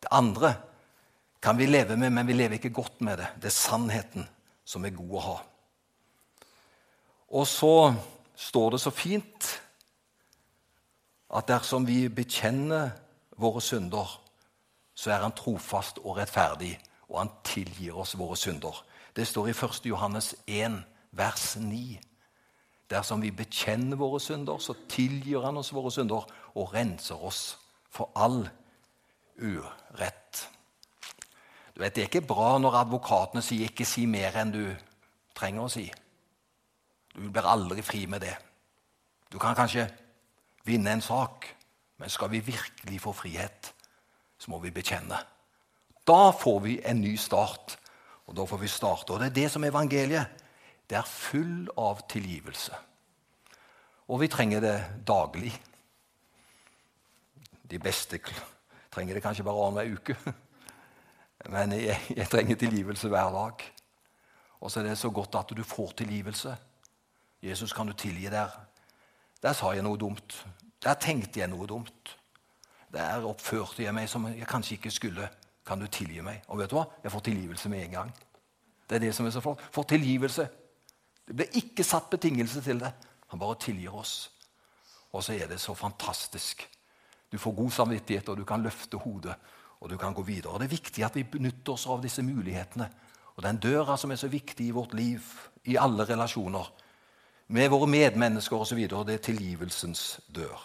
Det 0.00 0.12
andre 0.14 0.54
kan 1.42 1.58
vi 1.58 1.66
leve 1.66 1.96
med, 1.96 2.12
men 2.14 2.26
vi 2.26 2.36
lever 2.36 2.56
ikke 2.56 2.72
godt 2.72 3.02
med 3.04 3.18
det. 3.20 3.26
Det 3.42 3.50
er 3.50 3.58
sannheten 3.58 4.28
som 4.64 4.84
er 4.86 4.94
god 4.96 5.18
å 5.18 5.24
ha. 5.26 5.36
Og 7.28 7.46
så 7.46 7.94
står 8.36 8.70
det 8.70 8.80
så 8.80 8.90
fint 8.90 9.50
at 11.34 11.48
dersom 11.48 11.86
vi 11.86 12.08
bekjenner 12.08 12.90
våre 13.36 13.60
synder, 13.60 14.20
så 14.94 15.10
er 15.10 15.24
han 15.24 15.34
trofast 15.34 15.98
og 16.04 16.16
rettferdig, 16.16 16.76
og 17.08 17.18
han 17.18 17.30
tilgir 17.44 17.96
oss 17.98 18.14
våre 18.18 18.36
synder. 18.36 18.84
Det 19.16 19.26
står 19.26 19.50
i 19.50 19.54
1. 19.56 19.86
Johannes 19.86 20.34
1, 20.46 20.82
vers 21.10 21.56
9. 21.56 21.98
Dersom 22.90 23.22
vi 23.22 23.30
bekjenner 23.30 23.96
våre 23.96 24.20
synder, 24.20 24.58
så 24.58 24.74
tilgir 24.88 25.42
han 25.42 25.56
oss 25.56 25.72
våre 25.74 25.90
synder 25.90 26.26
og 26.54 26.74
renser 26.74 27.24
oss 27.24 27.56
for 27.90 28.10
all 28.14 28.44
urett. 29.38 30.48
Du 31.74 31.80
vet, 31.80 31.94
Det 31.94 32.02
er 32.02 32.08
ikke 32.08 32.26
bra 32.26 32.58
når 32.58 32.74
advokatene 32.74 33.42
sier 33.42 33.68
'ikke 33.68 33.84
si 33.84 34.06
mer 34.06 34.36
enn 34.36 34.52
du 34.52 34.76
trenger 35.34 35.62
å 35.62 35.68
si'. 35.68 36.03
Du 37.14 37.28
blir 37.30 37.46
aldri 37.46 37.82
fri 37.82 38.04
med 38.10 38.24
det. 38.24 38.34
Du 39.30 39.38
kan 39.38 39.54
kanskje 39.54 39.86
vinne 40.66 40.92
en 40.92 41.04
sak, 41.04 41.46
men 41.98 42.10
skal 42.10 42.30
vi 42.30 42.42
virkelig 42.44 43.00
få 43.00 43.12
frihet, 43.12 43.70
så 44.38 44.50
må 44.50 44.58
vi 44.62 44.74
bekjenne. 44.74 45.18
Da 46.06 46.30
får 46.36 46.60
vi 46.60 46.78
en 46.84 47.00
ny 47.00 47.14
start, 47.16 47.78
og 48.26 48.36
da 48.36 48.46
får 48.48 48.60
vi 48.60 48.68
starte. 48.68 49.12
Og 49.12 49.20
det 49.20 49.30
er 49.30 49.38
det 49.38 49.50
som 49.52 49.64
er 49.64 49.72
evangeliet. 49.72 50.42
Det 50.90 50.98
er 50.98 51.08
full 51.08 51.70
av 51.80 52.02
tilgivelse. 52.08 52.76
Og 54.12 54.20
vi 54.20 54.28
trenger 54.28 54.60
det 54.60 54.76
daglig. 55.06 55.52
De 57.64 57.80
beste 57.80 58.20
trenger 58.92 59.16
det 59.16 59.22
kanskje 59.24 59.46
bare 59.46 59.64
annenhver 59.64 59.96
uke. 59.96 60.16
Men 61.54 61.72
jeg, 61.78 61.96
jeg, 62.16 62.28
trenger 62.28 62.60
tilgivelse 62.60 63.08
hver 63.08 63.32
dag. 63.32 63.64
Og 64.60 64.70
så 64.70 64.80
er 64.80 64.90
det 64.90 64.98
så 65.00 65.10
godt 65.10 65.40
at 65.40 65.56
du 65.56 65.64
får 65.64 65.96
tilgivelse. 66.04 66.52
Jesus, 67.44 67.72
kan 67.72 67.86
du 67.86 67.92
tilgi 67.92 68.30
der? 68.32 68.48
Der 69.42 69.52
sa 69.52 69.72
jeg 69.76 69.84
noe 69.84 69.98
dumt. 70.00 70.46
Der 70.82 70.94
tenkte 70.94 71.40
jeg 71.40 71.50
noe 71.52 71.66
dumt. 71.68 72.16
Der 72.92 73.24
oppførte 73.26 73.84
jeg 73.84 73.94
meg 73.94 74.08
som 74.08 74.26
jeg 74.30 74.48
kanskje 74.48 74.78
ikke 74.78 74.90
skulle. 74.90 75.28
Kan 75.66 75.80
du 75.80 75.86
tilgi 75.86 76.22
meg? 76.24 76.42
Og 76.48 76.58
vet 76.58 76.72
du 76.72 76.78
hva? 76.78 76.86
Jeg 77.02 77.12
får 77.12 77.24
tilgivelse 77.28 77.68
med 77.68 77.84
en 77.84 77.96
gang. 77.98 78.12
Det 78.88 78.96
er 78.96 79.04
det 79.06 79.14
som 79.14 79.26
er 79.26 79.34
så 79.34 79.42
flott. 79.44 79.60
Får 79.72 79.90
tilgivelse. 79.92 80.46
Det 81.28 81.36
ble 81.36 81.48
ikke 81.60 81.84
satt 81.84 82.08
betingelse 82.12 82.62
til 82.64 82.80
det. 82.80 82.92
Han 83.32 83.40
bare 83.40 83.60
tilgir 83.60 83.94
oss. 83.96 84.30
Og 85.12 85.24
så 85.24 85.36
er 85.36 85.48
det 85.48 85.60
så 85.60 85.74
fantastisk. 85.74 86.64
Du 87.32 87.38
får 87.38 87.52
god 87.52 87.70
samvittighet, 87.70 88.28
og 88.28 88.38
du 88.38 88.44
kan 88.44 88.62
løfte 88.62 88.96
hodet 88.96 89.36
og 89.84 89.90
du 89.90 89.98
kan 90.00 90.14
gå 90.16 90.22
videre. 90.22 90.52
Og 90.52 90.60
Det 90.60 90.64
er 90.64 90.76
viktig 90.76 91.04
at 91.04 91.16
vi 91.16 91.26
benytter 91.28 91.74
oss 91.76 91.86
av 91.86 92.00
disse 92.02 92.22
mulighetene. 92.24 92.88
Og 93.36 93.42
den 93.42 93.58
døra 93.60 93.96
som 94.00 94.10
er 94.10 94.16
så 94.16 94.30
viktig 94.32 94.66
i 94.66 94.72
vårt 94.72 94.94
liv, 94.94 95.20
i 95.64 95.76
alle 95.76 96.06
relasjoner, 96.08 96.70
med 97.46 97.70
våre 97.70 97.88
medmennesker 97.90 98.56
osv., 98.56 98.80
det 98.88 99.14
er 99.14 99.24
tilgivelsens 99.24 100.20
dør. 100.32 100.60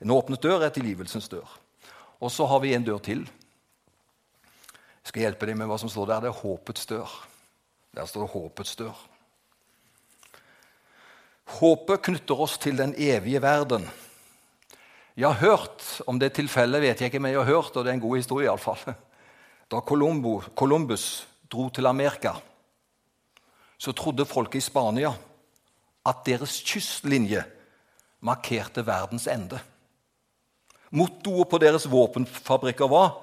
En 0.00 0.12
åpnet 0.12 0.42
dør 0.42 0.66
er 0.66 0.74
tilgivelsens 0.74 1.28
dør. 1.32 1.48
Og 2.20 2.30
så 2.32 2.46
har 2.46 2.60
vi 2.62 2.74
en 2.74 2.84
dør 2.84 2.98
til. 3.02 3.24
Jeg 5.06 5.10
skal 5.10 5.26
hjelpe 5.26 5.48
deg 5.48 5.58
med 5.58 5.68
hva 5.70 5.78
som 5.80 5.90
står 5.92 6.08
der. 6.10 6.24
Det 6.26 6.32
er 6.32 6.40
håpets 6.40 6.88
dør. 6.90 7.12
Der 7.96 8.06
står 8.06 8.26
det 8.26 8.32
'håpets 8.32 8.76
dør'. 8.76 9.04
Håpet 11.46 12.02
knytter 12.02 12.40
oss 12.40 12.58
til 12.58 12.76
den 12.76 12.94
evige 12.98 13.42
verden. 13.42 13.90
Jeg 15.16 15.28
har 15.28 15.48
hørt 15.48 16.02
om 16.06 16.18
det 16.18 16.32
tilfellet, 16.32 16.82
vet 16.82 17.00
jeg 17.00 17.06
ikke, 17.06 17.20
men 17.20 17.32
jeg 17.32 17.40
har 17.40 17.54
hørt, 17.54 17.76
og 17.76 17.84
det 17.84 17.90
er 17.90 17.94
en 17.94 18.00
god 18.00 18.16
historie 18.16 18.46
iallfall. 18.46 18.94
Da 19.70 19.80
Columbus 19.80 21.26
dro 21.52 21.68
til 21.68 21.86
Amerika, 21.86 22.32
så 23.78 23.92
trodde 23.92 24.24
folk 24.24 24.54
i 24.54 24.60
Spania 24.60 25.12
at 26.06 26.22
deres 26.26 26.60
kystlinje 26.66 27.42
markerte 28.20 28.84
verdens 28.86 29.26
ende. 29.30 29.58
Mottoet 30.90 31.48
på 31.50 31.58
deres 31.58 31.88
våpenfabrikker 31.90 32.88
var 32.88 33.22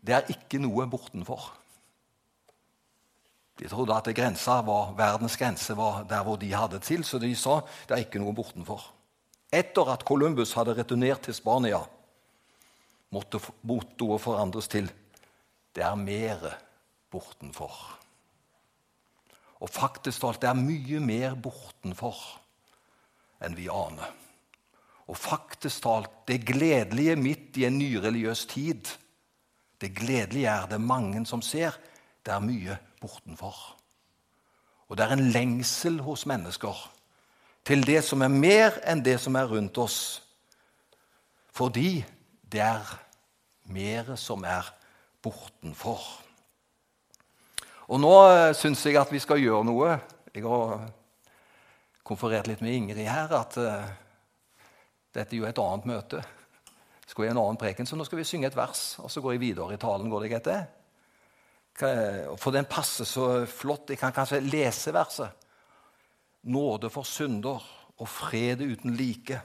'Det 0.00 0.14
er 0.14 0.30
ikke 0.32 0.58
noe 0.58 0.86
bortenfor'. 0.86 1.52
De 3.58 3.68
trodde 3.68 3.94
at 3.94 4.16
grensa 4.16 4.62
var, 4.64 4.94
verdens 4.96 5.36
grense 5.36 5.76
var 5.76 6.02
der 6.08 6.22
hvor 6.22 6.36
de 6.36 6.52
hadde 6.52 6.78
til, 6.78 7.04
så 7.04 7.18
de 7.18 7.36
sa 7.36 7.60
'det 7.60 7.94
er 7.94 8.04
ikke 8.04 8.18
noe 8.18 8.34
bortenfor'. 8.34 8.92
Etter 9.52 9.92
at 9.92 10.04
Columbus 10.06 10.52
hadde 10.52 10.74
returnert 10.74 11.20
til 11.20 11.34
Spania, 11.34 11.80
måtte 13.10 13.40
mottoet 13.62 14.20
forandres 14.20 14.68
til 14.68 14.90
'det 15.74 15.84
er 15.84 15.94
mere 15.94 16.52
bortenfor'. 17.10 18.00
Og 19.60 19.70
faktisk 19.70 20.22
talt, 20.22 20.40
det 20.40 20.48
er 20.50 20.58
mye 20.58 21.00
mer 21.04 21.36
bortenfor 21.36 22.16
enn 23.44 23.56
vi 23.56 23.68
aner. 23.72 24.08
Og 25.10 25.18
faktisk 25.18 25.82
talt, 25.84 26.10
det 26.28 26.44
gledelige 26.46 27.16
midt 27.18 27.58
i 27.60 27.66
en 27.68 27.78
nyreligiøs 27.78 28.46
tid 28.46 28.96
Det 29.80 29.94
gledelige 29.96 30.48
er 30.48 30.66
det 30.68 30.80
mange 30.80 31.22
som 31.26 31.40
ser. 31.42 31.72
Det 32.26 32.34
er 32.34 32.42
mye 32.44 32.74
bortenfor. 33.00 33.54
Og 34.88 34.96
det 34.96 35.06
er 35.06 35.12
en 35.14 35.30
lengsel 35.32 36.00
hos 36.04 36.26
mennesker 36.26 36.76
til 37.64 37.86
det 37.86 38.02
som 38.04 38.20
er 38.20 38.28
mer 38.28 38.76
enn 38.84 39.00
det 39.04 39.16
som 39.22 39.38
er 39.40 39.48
rundt 39.48 39.78
oss. 39.78 40.20
Fordi 41.48 42.04
det 42.52 42.60
er 42.60 42.92
mer 43.72 44.16
som 44.20 44.44
er 44.44 44.68
bortenfor. 45.22 46.02
Og 47.90 47.98
nå 47.98 48.10
eh, 48.30 48.52
syns 48.54 48.84
jeg 48.86 48.94
at 49.00 49.10
vi 49.10 49.18
skal 49.18 49.40
gjøre 49.42 49.66
noe. 49.66 49.94
Jeg 50.30 50.44
har 50.46 50.84
konferert 52.06 52.46
litt 52.46 52.60
med 52.62 52.74
Ingrid 52.76 53.02
her 53.02 53.32
at 53.34 53.56
uh, 53.58 53.88
dette 55.14 55.34
er 55.34 55.40
jo 55.40 55.48
et 55.48 55.58
annet 55.58 55.88
møte. 55.90 56.20
Skal 57.02 57.24
vi 57.24 57.30
en 57.32 57.40
annen 57.42 57.58
preken, 57.58 57.86
så 57.86 57.98
nå 57.98 58.06
skal 58.06 58.20
vi 58.20 58.26
synge 58.26 58.46
et 58.46 58.58
vers, 58.58 58.94
og 59.02 59.10
så 59.10 59.22
går 59.22 59.34
jeg 59.34 59.42
videre 59.42 59.74
i 59.74 59.82
talen. 59.82 60.10
går 60.10 60.22
det 60.22 60.30
greit 60.30 60.46
det? 60.46 60.60
For 62.38 62.54
den 62.54 62.70
passer 62.70 63.08
så 63.08 63.26
flott. 63.50 63.90
Jeg 63.90 63.98
kan 63.98 64.14
kanskje 64.14 64.42
lese 64.44 64.94
verset. 64.94 65.34
Nåde 66.46 66.90
for 66.94 67.06
synder 67.06 67.62
og 67.98 68.08
fred 68.10 68.62
uten 68.62 68.94
like. 68.98 69.42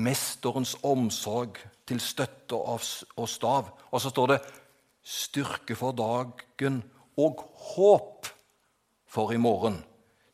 Mesterens 0.00 0.76
omsorg 0.84 1.60
til 1.88 2.00
støtte 2.00 2.56
og 2.56 3.28
stav. 3.28 3.72
Og 3.90 4.00
så 4.00 4.12
står 4.12 4.32
det 4.32 4.42
styrke 5.04 5.76
for 5.76 5.96
dagen 5.96 6.84
og 7.16 7.44
håp 7.74 8.26
for 9.08 9.32
i 9.32 9.40
morgen. 9.40 9.84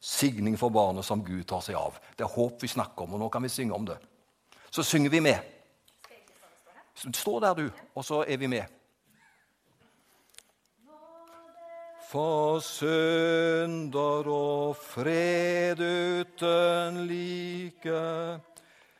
Signing 0.02 0.58
for 0.58 0.68
barnet 0.74 1.06
som 1.06 1.22
Gud 1.24 1.44
tar 1.46 1.62
seg 1.62 1.78
av. 1.78 1.98
Det 2.18 2.26
er 2.26 2.34
håp 2.34 2.62
vi 2.62 2.68
snakker 2.68 3.04
om, 3.04 3.14
og 3.14 3.22
nå 3.22 3.28
kan 3.30 3.42
vi 3.44 3.52
synge 3.52 3.76
om 3.76 3.86
det. 3.86 3.98
Så 4.70 4.82
synger 4.82 5.10
vi 5.10 5.20
med. 5.20 5.38
Stå 6.94 7.38
der, 7.40 7.54
du, 7.54 7.70
og 7.94 8.04
så 8.04 8.24
er 8.26 8.36
vi 8.36 8.46
med. 8.50 8.64
For 12.10 12.58
synder 12.60 14.28
og 14.28 14.76
fred 14.76 15.80
uten 15.80 17.06
like. 17.08 18.02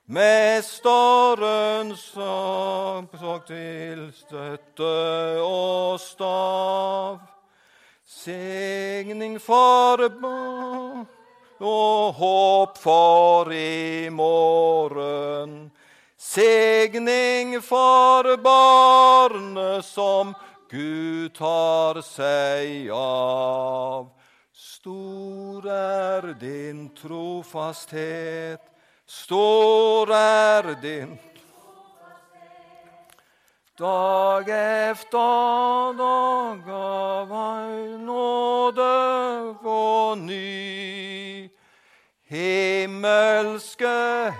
Mesterens 0.07 2.01
sak 2.14 3.47
til 3.47 4.12
støtte 4.16 4.95
og 5.42 6.01
stav. 6.01 7.32
Segning 8.12 9.38
for 9.40 9.96
barn 10.20 11.07
og 11.62 12.14
håp 12.18 12.77
for 12.79 13.51
i 13.57 14.11
morgen. 14.12 15.70
Segning 16.20 17.57
for 17.64 18.37
barnet 18.44 19.88
som 19.88 20.35
Gud 20.68 21.33
tar 21.40 22.03
seg 22.05 22.92
av. 22.94 24.12
Stor 24.53 25.66
er 25.72 26.33
din 26.38 26.90
trofasthet, 26.98 28.61
stor 29.09 30.12
er 30.12 30.75
din 30.85 31.16
Dag 33.79 34.49
efter 34.49 35.93
dag 35.97 36.71
av 36.71 37.33
ei 37.33 37.97
nåde 37.97 39.55
på 39.63 40.15
ny. 40.21 41.49
Himmelske 42.29 43.89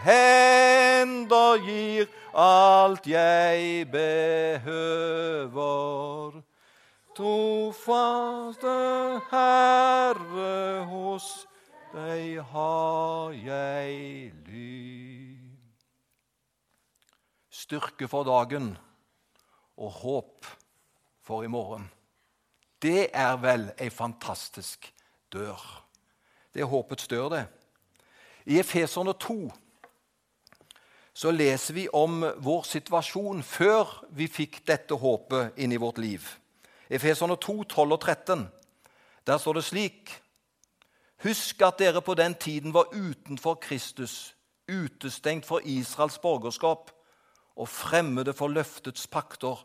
hender 0.05 1.57
gir 1.64 2.09
alt 2.37 3.07
jeg 3.09 3.88
behøver. 3.88 5.33
Trofaste 7.16 8.77
Herre, 9.33 10.85
hos 10.92 11.49
deg 11.97 12.45
har 12.53 13.33
jeg 13.33 14.33
lyd. 14.45 15.57
Styrke 17.49 18.05
for 18.12 18.29
dagen 18.29 18.77
og 19.76 19.90
håp 19.90 20.46
for 21.22 21.42
i 21.42 21.50
morgen. 21.50 21.90
Det 22.82 23.08
er 23.14 23.37
vel 23.38 23.68
ei 23.78 23.90
fantastisk 23.90 24.88
dør. 25.32 25.61
Det 26.54 26.61
er 26.61 26.70
håpets 26.70 27.08
dør, 27.08 27.28
det. 27.28 27.44
I 28.46 28.58
Efeserne 28.58 29.12
2 29.12 29.52
så 31.14 31.30
leser 31.30 31.74
vi 31.74 31.88
om 31.92 32.24
vår 32.42 32.62
situasjon 32.66 33.42
før 33.44 33.90
vi 34.16 34.26
fikk 34.32 34.62
dette 34.66 34.96
håpet 34.96 35.61
inn 35.61 35.72
i 35.72 35.80
vårt 35.80 36.00
liv. 36.00 36.24
Efeserne 36.90 37.37
2, 37.37 37.64
12 37.64 37.92
og 37.92 38.00
13. 38.00 38.48
Der 39.26 39.38
står 39.38 39.52
det 39.52 39.64
slik.: 39.64 40.22
Husk 41.22 41.62
at 41.62 41.78
dere 41.78 42.02
på 42.02 42.14
den 42.14 42.35
tiden 42.35 42.74
var 42.74 42.90
utenfor 42.92 43.54
Kristus, 43.54 44.35
utestengt 44.68 45.46
for 45.46 45.61
Israels 45.64 46.18
borgerskap 46.18 46.90
og 47.62 47.68
fremmede 47.70 48.35
for 48.35 48.51
løftets 48.51 49.07
pakter. 49.07 49.61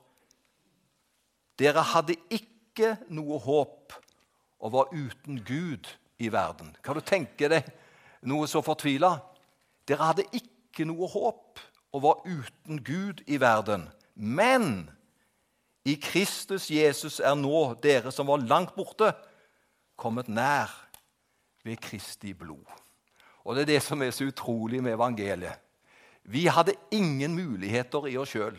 Dere 1.57 1.81
hadde 1.95 2.17
ikke 2.29 2.93
noe 3.09 3.39
håp 3.41 3.95
og 4.61 4.73
var 4.73 4.91
uten 4.93 5.41
Gud 5.45 5.89
i 6.21 6.29
verden. 6.33 6.75
Kan 6.85 6.97
du 6.97 7.01
tenke 7.01 7.49
deg 7.49 7.65
noe 8.29 8.45
så 8.49 8.61
fortvila? 8.65 9.15
Dere 9.89 10.11
hadde 10.11 10.27
ikke 10.37 10.85
noe 10.85 11.09
håp 11.09 11.61
og 11.95 12.03
var 12.03 12.21
uten 12.27 12.83
Gud 12.85 13.23
i 13.25 13.39
verden. 13.41 13.87
Men 14.13 14.89
i 15.87 15.95
Kristus 16.01 16.69
Jesus 16.73 17.21
er 17.23 17.37
nå 17.39 17.71
dere 17.81 18.11
som 18.13 18.29
var 18.29 18.43
langt 18.43 18.75
borte, 18.77 19.13
kommet 19.97 20.29
nær 20.29 20.69
ved 21.65 21.79
Kristi 21.81 22.35
blod. 22.37 22.67
Og 23.47 23.55
Det 23.55 23.63
er 23.63 23.73
det 23.73 23.83
som 23.83 24.01
er 24.03 24.11
så 24.11 24.27
utrolig 24.27 24.83
med 24.83 24.93
evangeliet. 24.93 25.55
Vi 26.27 26.45
hadde 26.51 26.75
ingen 26.91 27.35
muligheter 27.35 28.07
i 28.11 28.17
oss 28.19 28.33
sjøl. 28.35 28.57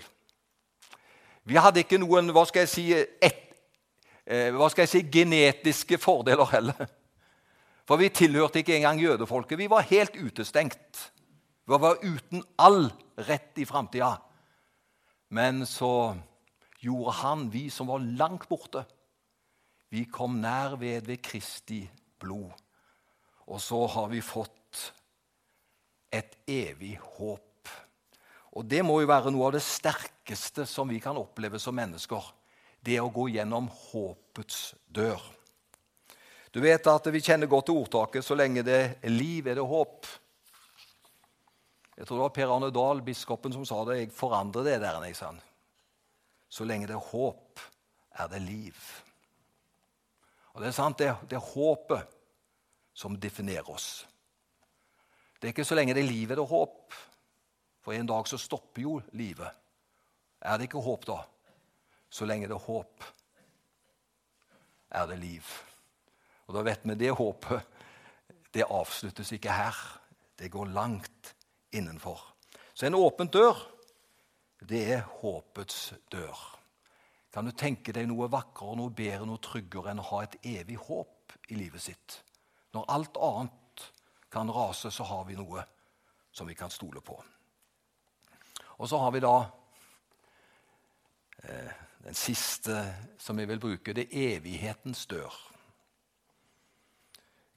Vi 1.48 1.56
hadde 1.56 1.84
ikke 1.84 2.00
noen 2.00 2.32
hva 2.32 2.44
skal 2.48 2.64
jeg 2.64 2.72
si, 2.72 2.86
et, 2.94 3.42
eh, 4.26 4.48
hva 4.56 4.68
skal 4.72 4.86
jeg 4.86 4.92
si, 4.92 5.02
genetiske 5.12 5.98
fordeler 6.00 6.48
heller. 6.52 6.88
For 7.88 8.00
vi 8.00 8.10
tilhørte 8.12 8.60
ikke 8.60 8.76
engang 8.76 9.00
jødefolket. 9.00 9.58
Vi 9.58 9.68
var 9.70 9.86
helt 9.88 10.16
utestengt. 10.16 11.04
Vi 11.68 11.76
var 11.80 12.00
uten 12.04 12.44
all 12.60 12.90
rett 13.28 13.60
i 13.60 13.64
framtida. 13.68 14.14
Men 15.32 15.64
så 15.68 16.16
gjorde 16.80 17.16
han, 17.20 17.48
vi 17.52 17.68
som 17.70 17.88
var 17.88 18.04
langt 18.04 18.48
borte, 18.48 18.84
Vi 19.90 20.04
kom 20.04 20.34
nær 20.42 20.76
ved 20.76 21.06
ved 21.06 21.22
Kristi 21.22 21.90
blod. 22.20 22.52
Og 23.46 23.60
så 23.60 23.86
har 23.86 24.08
vi 24.08 24.20
fått 24.20 24.92
et 26.12 26.36
evig 26.46 26.98
håp. 27.00 27.47
Og 28.58 28.66
det 28.66 28.80
må 28.82 28.96
jo 28.98 29.06
være 29.06 29.30
noe 29.30 29.46
av 29.46 29.54
det 29.54 29.62
sterkeste 29.62 30.64
som 30.66 30.90
vi 30.90 30.98
kan 30.98 31.18
oppleve 31.18 31.60
som 31.62 31.76
mennesker. 31.78 32.24
Det 32.82 32.96
å 32.98 33.10
gå 33.14 33.28
gjennom 33.30 33.68
håpets 33.70 34.72
dør. 34.90 35.22
Du 36.50 36.58
vet 36.64 36.86
at 36.90 37.06
Vi 37.06 37.20
kjenner 37.22 37.46
godt 37.46 37.66
til 37.66 37.78
ordtaket 37.78 38.24
'så 38.24 38.34
lenge 38.34 38.64
det 38.64 38.98
er 39.02 39.10
liv, 39.10 39.46
er 39.46 39.54
det 39.54 39.62
håp'. 39.62 40.06
Jeg 41.96 42.06
tror 42.06 42.16
det 42.16 42.22
var 42.22 42.34
Per 42.34 42.54
Arne 42.56 42.70
Dahl, 42.70 43.00
biskopen, 43.02 43.52
som 43.52 43.64
sa 43.64 43.84
det. 43.84 43.98
Jeg 43.98 44.12
forandrer 44.12 44.64
det 44.64 44.80
der. 44.80 45.02
Jeg, 45.02 45.16
sa 45.16 45.34
Så 46.48 46.64
lenge 46.64 46.86
det 46.86 46.94
er 46.94 47.10
håp, 47.12 47.60
er 48.18 48.28
det 48.28 48.42
liv. 48.42 48.76
Og 50.54 50.60
Det 50.60 50.68
er 50.68 50.72
sant, 50.72 50.98
det, 50.98 51.16
det 51.30 51.36
er 51.36 51.52
håpet 51.54 52.08
som 52.94 53.16
definerer 53.16 53.70
oss. 53.70 54.06
Det 55.40 55.48
er 55.48 55.52
ikke 55.52 55.64
så 55.64 55.74
lenge 55.74 55.94
det 55.94 56.02
er 56.02 56.10
liv, 56.10 56.30
er 56.30 56.36
det 56.36 56.48
håp. 56.48 56.94
For 57.88 57.96
en 57.96 58.06
dag 58.06 58.26
så 58.28 58.36
stopper 58.36 58.82
jo 58.82 58.98
livet. 59.16 59.48
Er 60.44 60.58
det 60.58 60.66
ikke 60.68 60.82
håp 60.84 61.06
da? 61.08 61.22
Så 62.12 62.26
lenge 62.28 62.44
det 62.44 62.52
er 62.52 62.60
håp, 62.60 63.04
er 64.92 65.06
det 65.08 65.16
liv. 65.22 65.52
Og 66.44 66.52
da 66.58 66.64
vet 66.66 66.84
vi 66.84 66.96
det 67.00 67.14
håpet 67.16 67.78
det 68.52 68.66
avsluttes 68.68 69.32
ikke 69.32 69.54
her. 69.56 69.78
Det 70.36 70.50
går 70.52 70.68
langt 70.76 71.32
innenfor. 71.72 72.20
Så 72.74 72.90
en 72.90 72.98
åpen 72.98 73.32
dør, 73.32 73.56
det 74.68 74.82
er 74.98 75.08
håpets 75.22 75.94
dør. 76.12 76.36
Kan 77.32 77.48
du 77.48 77.56
tenke 77.56 77.96
deg 77.96 78.10
noe 78.12 78.28
vakrere, 78.28 78.76
noe 78.76 78.92
bedre, 78.92 79.24
noe 79.24 79.40
tryggere 79.40 79.94
enn 79.94 80.04
å 80.04 80.08
ha 80.10 80.20
et 80.26 80.36
evig 80.44 80.76
håp 80.90 81.38
i 81.48 81.56
livet 81.56 81.88
sitt? 81.88 82.20
Når 82.76 82.84
alt 82.98 83.16
annet 83.16 83.88
kan 84.28 84.52
rase, 84.52 84.92
så 84.92 85.08
har 85.08 85.24
vi 85.24 85.40
noe 85.40 85.64
som 86.36 86.44
vi 86.44 86.52
kan 86.52 86.68
stole 86.68 87.00
på. 87.00 87.16
Og 88.78 88.88
så 88.88 88.98
har 88.98 89.10
vi 89.10 89.20
da 89.20 89.36
eh, 91.44 91.70
den 92.04 92.14
siste 92.14 92.94
som 93.18 93.38
vi 93.38 93.44
vil 93.44 93.60
bruke. 93.60 93.92
Det 93.92 94.08
er 94.10 94.36
evighetens 94.36 95.06
dør. 95.06 95.34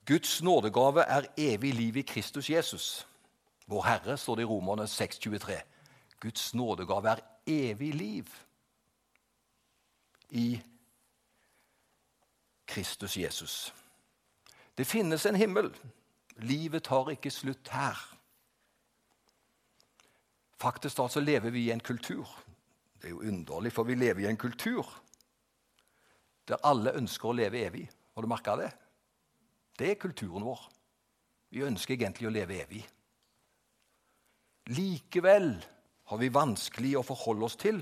Guds 0.05 0.43
nådegave 0.43 1.01
er 1.01 1.25
evig 1.37 1.73
liv 1.73 1.95
i 1.95 2.01
Kristus 2.01 2.49
Jesus. 2.49 3.07
Vår 3.67 3.83
Herre, 3.83 4.17
står 4.17 4.35
det 4.35 4.41
i 4.41 4.45
Romerne 4.45 4.83
6,23. 4.83 5.61
Guds 6.19 6.53
nådegave 6.53 7.09
er 7.09 7.19
evig 7.47 7.95
liv 7.95 8.27
i 10.29 10.61
Kristus 12.67 13.17
Jesus. 13.17 13.73
Det 14.77 14.87
finnes 14.87 15.25
en 15.25 15.35
himmel. 15.35 15.75
Livet 16.35 16.83
tar 16.83 17.09
ikke 17.09 17.29
slutt 17.29 17.69
her. 17.69 18.10
Faktisk 20.61 20.99
altså 21.01 21.23
lever 21.23 21.49
vi 21.49 21.65
i 21.67 21.71
en 21.73 21.81
kultur. 21.81 22.27
Det 23.01 23.09
er 23.09 23.15
jo 23.15 23.23
underlig, 23.25 23.71
for 23.73 23.87
vi 23.87 23.95
lever 23.97 24.25
i 24.25 24.29
en 24.29 24.37
kultur 24.37 24.85
der 26.49 26.61
alle 26.67 26.93
ønsker 26.97 27.29
å 27.29 27.35
leve 27.37 27.61
evig. 27.63 27.85
Har 28.13 28.25
du 28.25 28.29
merka 28.29 28.57
det? 28.59 28.69
Det 29.79 29.91
er 29.91 30.01
kulturen 30.01 30.43
vår. 30.45 30.65
Vi 31.51 31.63
ønsker 31.65 31.95
egentlig 31.95 32.27
å 32.27 32.33
leve 32.33 32.57
evig. 32.59 32.81
Likevel 34.71 35.53
har 36.11 36.19
vi 36.19 36.33
vanskelig 36.33 36.97
å 36.99 37.05
forholde 37.05 37.47
oss 37.47 37.57
til 37.61 37.79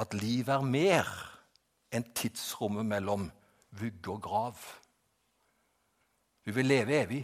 at 0.00 0.16
livet 0.16 0.54
er 0.54 0.64
mer 0.64 1.10
enn 1.92 2.06
tidsrommet 2.16 2.88
mellom 2.88 3.28
vugge 3.76 4.14
og 4.14 4.22
grav. 4.24 4.64
Vi 6.46 6.54
vil 6.56 6.70
leve 6.70 6.96
evig, 7.02 7.20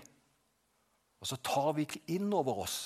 og 1.23 1.31
så 1.31 1.41
tar 1.41 1.73
vi 1.77 1.87
ikke 1.87 2.05
inn 2.19 2.29
over 2.37 2.63
oss 2.67 2.79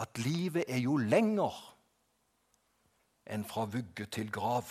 at 0.00 0.18
livet 0.18 0.64
er 0.68 0.80
jo 0.80 0.96
lenger 0.96 1.56
enn 3.30 3.44
fra 3.46 3.66
vugge 3.70 4.06
til 4.10 4.30
grav. 4.32 4.66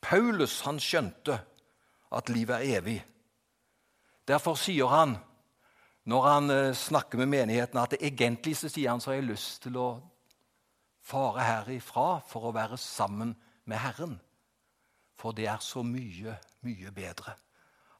Paulus 0.00 0.60
han 0.66 0.78
skjønte 0.80 1.36
at 2.16 2.30
livet 2.30 2.56
er 2.56 2.78
evig. 2.80 3.00
Derfor 4.26 4.58
sier 4.58 4.90
han, 4.90 5.16
når 6.06 6.28
han 6.30 6.50
eh, 6.50 6.74
snakker 6.74 7.18
med 7.18 7.32
menigheten, 7.32 7.78
at 7.82 7.98
egentlig 7.98 8.56
så 8.58 8.70
sier 8.70 8.92
han 8.92 9.02
så 9.02 9.10
har 9.10 9.20
jeg 9.20 9.30
lyst 9.32 9.64
til 9.66 9.78
å 9.78 9.88
fare 11.06 11.42
herifra 11.46 12.20
for 12.26 12.48
å 12.48 12.54
være 12.54 12.78
sammen 12.78 13.34
med 13.66 13.82
Herren. 13.82 14.16
For 15.18 15.34
det 15.34 15.48
er 15.50 15.62
så 15.62 15.82
mye, 15.86 16.36
mye 16.66 16.92
bedre. 16.94 17.34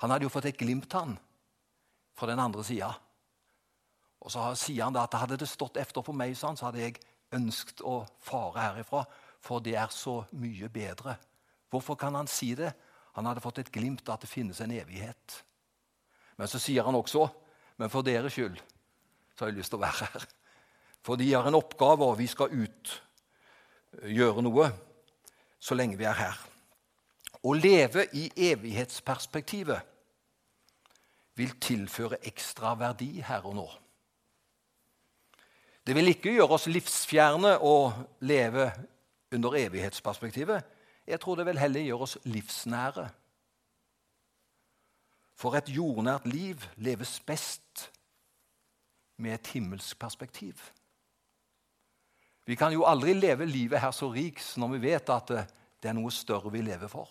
Han 0.03 0.12
hadde 0.12 0.27
jo 0.27 0.33
fått 0.33 0.51
et 0.51 0.59
glimt, 0.61 0.92
han, 0.92 1.16
fra 2.14 2.29
den 2.31 2.42
andre 2.42 2.64
sida. 2.66 2.92
Og 4.26 4.34
så 4.34 4.42
sier 4.58 4.84
han 4.84 4.96
da 4.96 5.04
at 5.06 5.14
hadde 5.14 5.38
det 5.38 5.48
stått 5.48 5.78
efter 5.78 6.02
for 6.02 6.16
meg, 6.16 6.34
så 6.34 6.50
hadde 6.58 6.82
jeg 6.82 6.98
ønsket 7.36 7.80
å 7.86 8.00
fare 8.26 8.64
herifra, 8.64 9.04
for 9.42 9.62
det 9.62 9.76
er 9.78 9.92
så 9.94 10.18
mye 10.34 10.68
bedre. 10.72 11.14
Hvorfor 11.70 11.98
kan 11.98 12.18
han 12.18 12.28
si 12.30 12.52
det? 12.58 12.72
Han 13.14 13.26
hadde 13.30 13.42
fått 13.44 13.62
et 13.62 13.72
glimt 13.72 14.06
av 14.08 14.16
at 14.16 14.26
det 14.26 14.30
finnes 14.30 14.58
en 14.60 14.74
evighet. 14.74 15.42
Men 16.36 16.50
så 16.50 16.58
sier 16.60 16.84
han 16.84 16.98
også 16.98 17.28
men 17.76 17.92
for 17.92 18.06
deres 18.06 18.32
skyld 18.32 18.56
så 19.36 19.44
har 19.44 19.50
jeg 19.50 19.58
lyst 19.58 19.72
til 19.74 19.80
å 19.80 19.84
være 19.84 20.08
her. 20.08 20.26
For 21.04 21.20
de 21.20 21.28
har 21.28 21.46
en 21.46 21.58
oppgave, 21.58 22.06
og 22.06 22.18
vi 22.18 22.26
skal 22.30 22.54
ut 22.56 23.02
gjøre 24.08 24.42
noe 24.44 24.70
så 25.60 25.76
lenge 25.76 25.98
vi 26.00 26.06
er 26.08 26.16
her. 26.16 26.38
Å 27.44 27.52
leve 27.54 28.06
i 28.16 28.30
evighetsperspektivet 28.48 29.92
vil 31.36 31.52
tilføre 31.60 32.22
ekstra 32.26 32.72
verdi 32.80 33.20
her 33.24 33.44
og 33.44 33.54
nå. 33.58 33.66
Det 35.87 35.94
vil 35.94 36.11
ikke 36.11 36.33
gjøre 36.35 36.57
oss 36.57 36.66
livsfjerne 36.66 37.53
å 37.62 37.77
leve 38.27 38.72
under 39.35 39.55
evighetsperspektivet. 39.61 40.64
Jeg 41.07 41.20
tror 41.22 41.38
det 41.38 41.46
vil 41.46 41.61
heller 41.62 41.85
gjøre 41.87 42.09
oss 42.09 42.16
livsnære. 42.27 43.05
For 45.37 45.55
et 45.55 45.70
jordnært 45.70 46.27
liv 46.27 46.64
leves 46.83 47.20
best 47.20 47.87
med 49.22 49.37
et 49.37 49.53
himmelsk 49.55 49.99
perspektiv. 49.99 50.59
Vi 52.46 52.55
kan 52.59 52.72
jo 52.72 52.87
aldri 52.87 53.14
leve 53.14 53.46
livet 53.46 53.83
her 53.83 53.94
så 53.94 54.11
rikt 54.11 54.57
når 54.59 54.75
vi 54.75 54.85
vet 54.88 55.11
at 55.11 55.31
det 55.31 55.90
er 55.90 55.96
noe 55.99 56.11
større 56.11 56.51
vi 56.51 56.64
lever 56.66 56.90
for. 56.90 57.11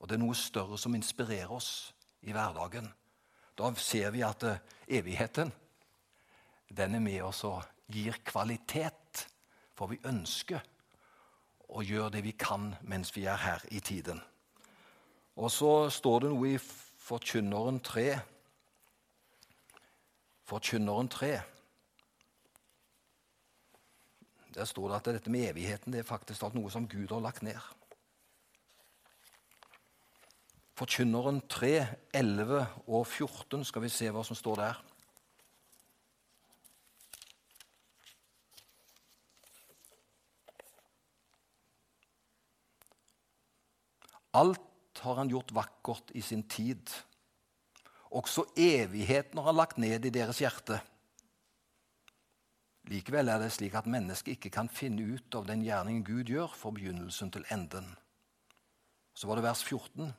Og 0.00 0.08
det 0.08 0.16
er 0.16 0.24
noe 0.24 0.34
større 0.34 0.78
som 0.78 0.94
inspirerer 0.94 1.52
oss 1.54 1.92
i 2.26 2.34
hverdagen. 2.34 2.88
Da 3.54 3.70
ser 3.78 4.10
vi 4.10 4.24
at 4.26 4.42
evigheten 4.90 5.52
den 6.68 6.94
er 6.94 7.02
med 7.02 7.22
oss 7.26 7.44
og 7.48 7.62
gir 7.92 8.16
kvalitet. 8.24 9.26
For 9.74 9.90
vi 9.90 9.98
ønsker 10.06 10.62
å 11.74 11.82
gjøre 11.82 12.12
det 12.14 12.22
vi 12.26 12.34
kan 12.38 12.72
mens 12.86 13.10
vi 13.16 13.26
er 13.26 13.40
her 13.40 13.64
i 13.74 13.80
tiden. 13.82 14.20
Og 15.34 15.50
så 15.50 15.90
står 15.90 16.24
det 16.24 16.30
noe 16.30 16.52
i 16.54 16.60
Forkynneren 17.04 17.80
3. 17.84 18.06
Forkynneren 20.46 21.10
3. 21.10 21.32
Der 24.54 24.68
står 24.70 24.88
det 24.88 25.00
at 25.00 25.10
dette 25.16 25.32
med 25.34 25.48
evigheten 25.50 25.92
det 25.92 26.04
er 26.04 26.06
faktisk 26.08 26.46
noe 26.54 26.70
som 26.70 26.86
Gud 26.88 27.10
har 27.10 27.24
lagt 27.24 27.42
ned. 27.42 27.58
Forkynneren 30.78 31.42
3, 31.50 31.74
11 32.14 32.66
og 32.86 33.06
14. 33.06 33.64
Skal 33.66 33.82
vi 33.84 33.90
se 33.92 34.08
hva 34.10 34.22
som 34.26 34.38
står 34.38 34.62
der. 34.62 34.80
Alt 44.34 45.02
har 45.04 45.20
han 45.20 45.30
gjort 45.30 45.52
vakkert 45.54 46.10
i 46.14 46.22
sin 46.22 46.42
tid. 46.50 46.90
Også 48.14 48.44
evigheten 48.56 49.38
har 49.38 49.50
han 49.50 49.58
lagt 49.58 49.78
ned 49.78 50.06
i 50.06 50.12
deres 50.14 50.40
hjerte. 50.42 50.80
Likevel 52.90 53.30
er 53.32 53.40
det 53.40 53.52
slik 53.54 53.74
at 53.78 53.88
mennesket 53.88 54.36
ikke 54.36 54.52
kan 54.58 54.68
finne 54.68 55.06
ut 55.16 55.34
av 55.38 55.46
den 55.48 55.62
gjerningen 55.64 56.04
Gud 56.04 56.28
gjør, 56.28 56.52
fra 56.52 56.72
begynnelsen 56.74 57.30
til 57.32 57.46
enden. 57.54 57.86
Så 59.14 59.30
var 59.30 59.38
det 59.38 59.46
vers 59.46 59.62
14. 59.64 60.12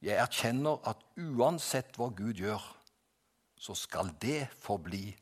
Jeg 0.00 0.16
erkjenner 0.16 0.80
at 0.88 1.02
uansett 1.20 1.96
hva 2.00 2.08
Gud 2.16 2.40
gjør, 2.40 2.62
så 3.60 3.76
skal 3.76 4.10
det 4.20 4.48
forbli 4.56 5.12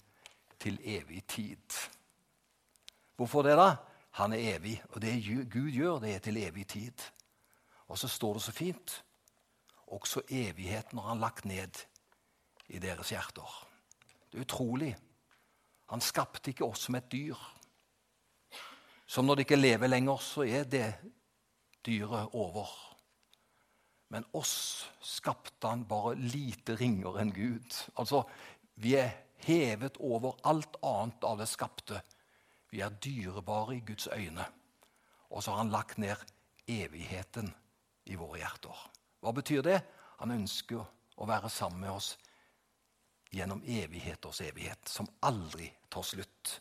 til 0.62 0.78
evig 0.86 1.24
tid. 1.26 1.78
Hvorfor 3.18 3.42
det, 3.42 3.56
da? 3.58 3.74
Han 4.18 4.34
er 4.34 4.56
evig, 4.56 4.76
og 4.90 5.02
det 5.02 5.14
Gud 5.52 5.70
gjør, 5.70 6.00
det 6.02 6.14
er 6.14 6.22
til 6.24 6.40
evig 6.40 6.66
tid. 6.66 7.04
Og 7.88 7.98
så 7.98 8.08
står 8.10 8.38
det 8.38 8.42
så 8.42 8.52
fint 8.52 9.02
også 9.88 10.22
evigheten 10.28 10.98
har 10.98 11.08
han 11.08 11.22
lagt 11.22 11.44
ned 11.48 11.84
i 12.68 12.80
deres 12.82 13.12
hjerter. 13.12 13.52
Det 14.28 14.38
er 14.38 14.44
utrolig. 14.44 14.90
Han 15.88 16.02
skapte 16.04 16.52
ikke 16.52 16.66
oss 16.66 16.84
som 16.86 16.98
et 16.98 17.08
dyr. 17.12 17.38
Som 19.08 19.24
når 19.24 19.38
det 19.38 19.46
ikke 19.46 19.60
lever 19.60 19.88
lenger, 19.88 20.20
så 20.20 20.44
er 20.44 20.68
det 20.68 20.90
dyret 21.86 22.34
over. 22.36 22.68
Men 24.12 24.26
oss 24.36 24.88
skapte 25.04 25.68
han 25.68 25.86
bare 25.88 26.14
lite 26.20 26.76
ringer 26.76 27.20
enn 27.22 27.32
Gud. 27.32 27.80
Altså, 27.96 28.24
Vi 28.78 28.92
er 28.94 29.10
hevet 29.42 29.96
over 29.98 30.36
alt 30.46 30.76
annet 30.86 31.24
av 31.26 31.40
det 31.40 31.48
skapte. 31.50 31.98
Vi 32.70 32.80
er 32.84 32.96
dyrebare 33.04 33.76
i 33.76 33.84
Guds 33.86 34.08
øyne. 34.12 34.44
Og 35.30 35.42
så 35.42 35.50
har 35.50 35.58
han 35.62 35.72
lagt 35.72 35.98
ned 35.98 36.16
evigheten 36.68 37.50
i 38.08 38.16
våre 38.16 38.40
hjerter. 38.42 38.84
Hva 39.20 39.32
betyr 39.36 39.64
det? 39.64 39.80
Han 40.20 40.34
ønsker 40.34 40.82
å 41.18 41.28
være 41.28 41.50
sammen 41.52 41.82
med 41.84 41.92
oss 41.92 42.14
gjennom 43.30 43.60
evigheters 43.66 44.40
evighet, 44.40 44.88
som 44.88 45.08
aldri 45.26 45.68
tar 45.92 46.06
slutt. 46.06 46.54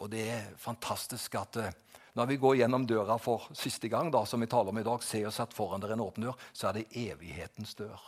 Og 0.00 0.10
det 0.12 0.24
er 0.30 0.52
fantastisk 0.60 1.34
at 1.36 1.58
eh, 1.60 1.74
når 2.16 2.30
vi 2.30 2.38
går 2.40 2.56
gjennom 2.62 2.86
døra 2.88 3.18
for 3.20 3.48
siste 3.56 3.90
gang, 3.92 4.10
da, 4.14 4.24
som 4.26 4.40
vi 4.40 4.48
taler 4.50 4.72
om 4.72 4.80
i 4.80 4.86
dag, 4.86 5.02
ser 5.04 5.28
oss 5.28 5.40
at 5.42 5.54
foran 5.54 5.82
dere 5.82 5.98
en 5.98 6.04
åpen 6.06 6.24
dør, 6.24 6.38
så 6.52 6.70
er 6.70 6.78
det 6.78 6.88
evighetens 6.96 7.76
dør. 7.78 8.00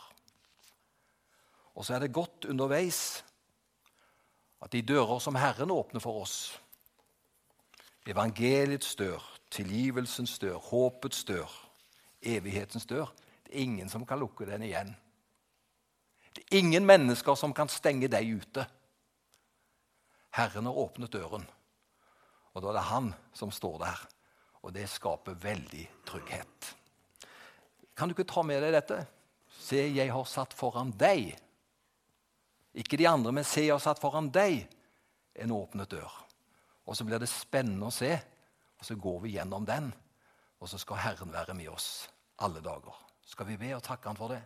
Og 1.75 1.85
så 1.85 1.95
er 1.95 2.03
det 2.03 2.15
godt 2.15 2.49
underveis 2.51 3.21
at 4.61 4.73
de 4.73 4.81
dører 4.85 5.21
som 5.23 5.37
Herren 5.39 5.71
åpner 5.73 6.03
for 6.03 6.23
oss, 6.25 6.35
evangeliets 8.07 8.95
dør, 8.95 9.21
tilgivelsens 9.51 10.39
dør, 10.39 10.57
håpets 10.57 11.23
dør, 11.27 11.51
evighetens 12.21 12.85
dør 12.85 13.13
Det 13.45 13.57
er 13.57 13.63
ingen 13.63 13.89
som 13.89 14.05
kan 14.05 14.19
lukke 14.19 14.45
den 14.45 14.63
igjen. 14.63 14.95
Det 16.35 16.43
er 16.43 16.57
ingen 16.57 16.85
mennesker 16.85 17.35
som 17.35 17.53
kan 17.53 17.67
stenge 17.67 18.07
deg 18.07 18.29
ute. 18.39 18.63
Herren 20.31 20.69
har 20.69 20.77
åpnet 20.79 21.11
døren, 21.11 21.43
og 22.53 22.63
da 22.63 22.69
er 22.69 22.77
det 22.77 22.87
han 22.87 23.09
som 23.35 23.51
står 23.51 23.77
der. 23.83 24.05
Og 24.61 24.73
det 24.73 24.87
skaper 24.87 25.35
veldig 25.35 25.87
trygghet. 26.05 26.75
Kan 27.97 28.07
du 28.07 28.15
ikke 28.15 28.29
ta 28.29 28.43
med 28.45 28.61
deg 28.63 28.75
dette? 28.77 29.01
Se, 29.59 29.81
jeg 29.91 30.13
har 30.13 30.25
satt 30.29 30.53
foran 30.55 30.93
deg. 30.95 31.33
Ikke 32.77 32.97
de 32.97 33.09
andre, 33.09 33.33
men 33.35 33.43
se, 33.43 33.65
jeg 33.65 33.75
har 33.75 33.83
satt 33.83 33.99
foran 33.99 34.29
deg 34.31 34.63
en 35.35 35.51
åpnet 35.57 35.91
dør. 35.91 36.20
Og 36.91 36.97
så 36.97 37.05
blir 37.07 37.21
det 37.23 37.29
spennende 37.31 37.87
å 37.87 37.93
se, 37.95 38.11
og 38.75 38.83
så 38.83 38.97
går 38.99 39.21
vi 39.23 39.37
gjennom 39.37 39.63
den. 39.63 39.85
Og 40.59 40.67
så 40.67 40.75
skal 40.81 40.99
Herren 40.99 41.31
være 41.31 41.55
med 41.55 41.69
oss 41.71 42.09
alle 42.43 42.59
dager. 42.59 42.97
Skal 43.23 43.47
vi 43.47 43.55
be 43.61 43.69
og 43.77 43.83
takke 43.85 44.11
Han 44.11 44.19
for 44.19 44.33
det? 44.35 44.41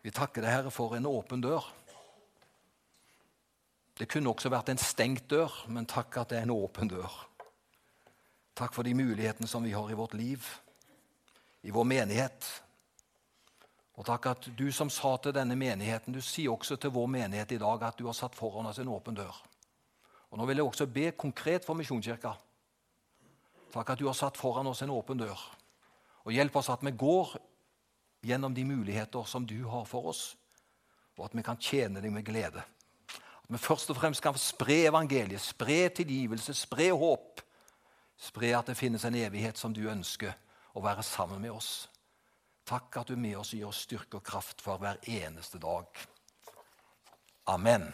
Vi 0.00 0.12
takker 0.12 0.40
deg, 0.40 0.52
Herre, 0.54 0.72
for 0.72 0.96
en 0.96 1.08
åpen 1.08 1.44
dør. 1.44 1.68
Det 3.94 4.08
kunne 4.08 4.32
også 4.32 4.50
vært 4.52 4.72
en 4.72 4.80
stengt 4.80 5.28
dør, 5.30 5.52
men 5.68 5.86
takk 5.88 6.16
at 6.22 6.32
det 6.32 6.40
er 6.40 6.48
en 6.48 6.56
åpen 6.56 6.88
dør. 6.88 7.12
Takk 8.56 8.72
for 8.72 8.88
de 8.88 8.96
mulighetene 8.96 9.48
som 9.50 9.64
vi 9.64 9.76
har 9.76 9.90
i 9.90 9.96
vårt 9.98 10.16
liv, 10.16 10.48
i 11.60 11.72
vår 11.72 11.86
menighet. 11.92 12.48
Og 13.94 14.06
takk 14.06 14.26
at 14.26 14.46
du 14.58 14.66
som 14.74 14.90
sa 14.90 15.14
til 15.22 15.34
denne 15.36 15.54
menigheten, 15.58 16.14
du 16.14 16.22
sier 16.22 16.50
også 16.50 16.76
til 16.80 16.90
vår 16.94 17.06
menighet 17.06 17.54
i 17.54 17.60
dag 17.62 17.82
at 17.86 17.98
du 17.98 18.08
har 18.08 18.16
satt 18.18 18.34
foran 18.34 18.66
oss 18.66 18.80
en 18.82 18.90
åpen 18.90 19.14
dør. 19.14 19.36
Og 20.30 20.38
Nå 20.38 20.46
vil 20.50 20.58
jeg 20.58 20.66
også 20.66 20.86
be 20.90 21.12
konkret 21.14 21.64
for 21.66 21.78
Misjonskirka. 21.78 22.32
Takk 23.74 23.94
at 23.94 24.00
du 24.00 24.08
har 24.08 24.18
satt 24.18 24.38
foran 24.38 24.66
oss 24.66 24.82
en 24.82 24.90
åpen 24.90 25.18
dør. 25.18 25.38
Og 26.26 26.34
hjelp 26.34 26.56
oss 26.58 26.72
at 26.74 26.82
vi 26.82 26.90
går 26.90 27.36
gjennom 28.24 28.54
de 28.54 28.64
muligheter 28.64 29.28
som 29.30 29.46
du 29.46 29.60
har 29.68 29.84
for 29.86 30.10
oss, 30.10 30.36
og 31.18 31.28
at 31.28 31.36
vi 31.36 31.44
kan 31.46 31.60
tjene 31.60 32.02
deg 32.02 32.10
med 32.10 32.26
glede. 32.26 32.64
At 33.44 33.50
vi 33.52 33.60
først 33.60 33.90
og 33.92 33.98
fremst 34.00 34.22
kan 34.24 34.34
spre 34.40 34.86
evangeliet, 34.88 35.42
spre 35.42 35.88
tilgivelse, 35.94 36.54
spre 36.56 36.90
håp. 36.90 37.42
Spre 38.18 38.54
at 38.56 38.70
det 38.70 38.78
finnes 38.78 39.04
en 39.04 39.14
evighet 39.18 39.58
som 39.58 39.74
du 39.74 39.84
ønsker 39.90 40.32
å 40.74 40.82
være 40.82 41.02
sammen 41.06 41.42
med 41.42 41.52
oss. 41.52 41.84
Takk 42.64 42.96
at 42.96 43.08
du 43.08 43.14
er 43.14 43.20
med 43.20 43.36
oss 43.36 43.52
og 43.52 43.58
gir 43.58 43.68
oss 43.68 43.82
styrke 43.84 44.20
og 44.20 44.24
kraft 44.24 44.64
for 44.64 44.80
hver 44.80 45.00
eneste 45.04 45.60
dag. 45.60 45.84
Amen. 47.52 47.90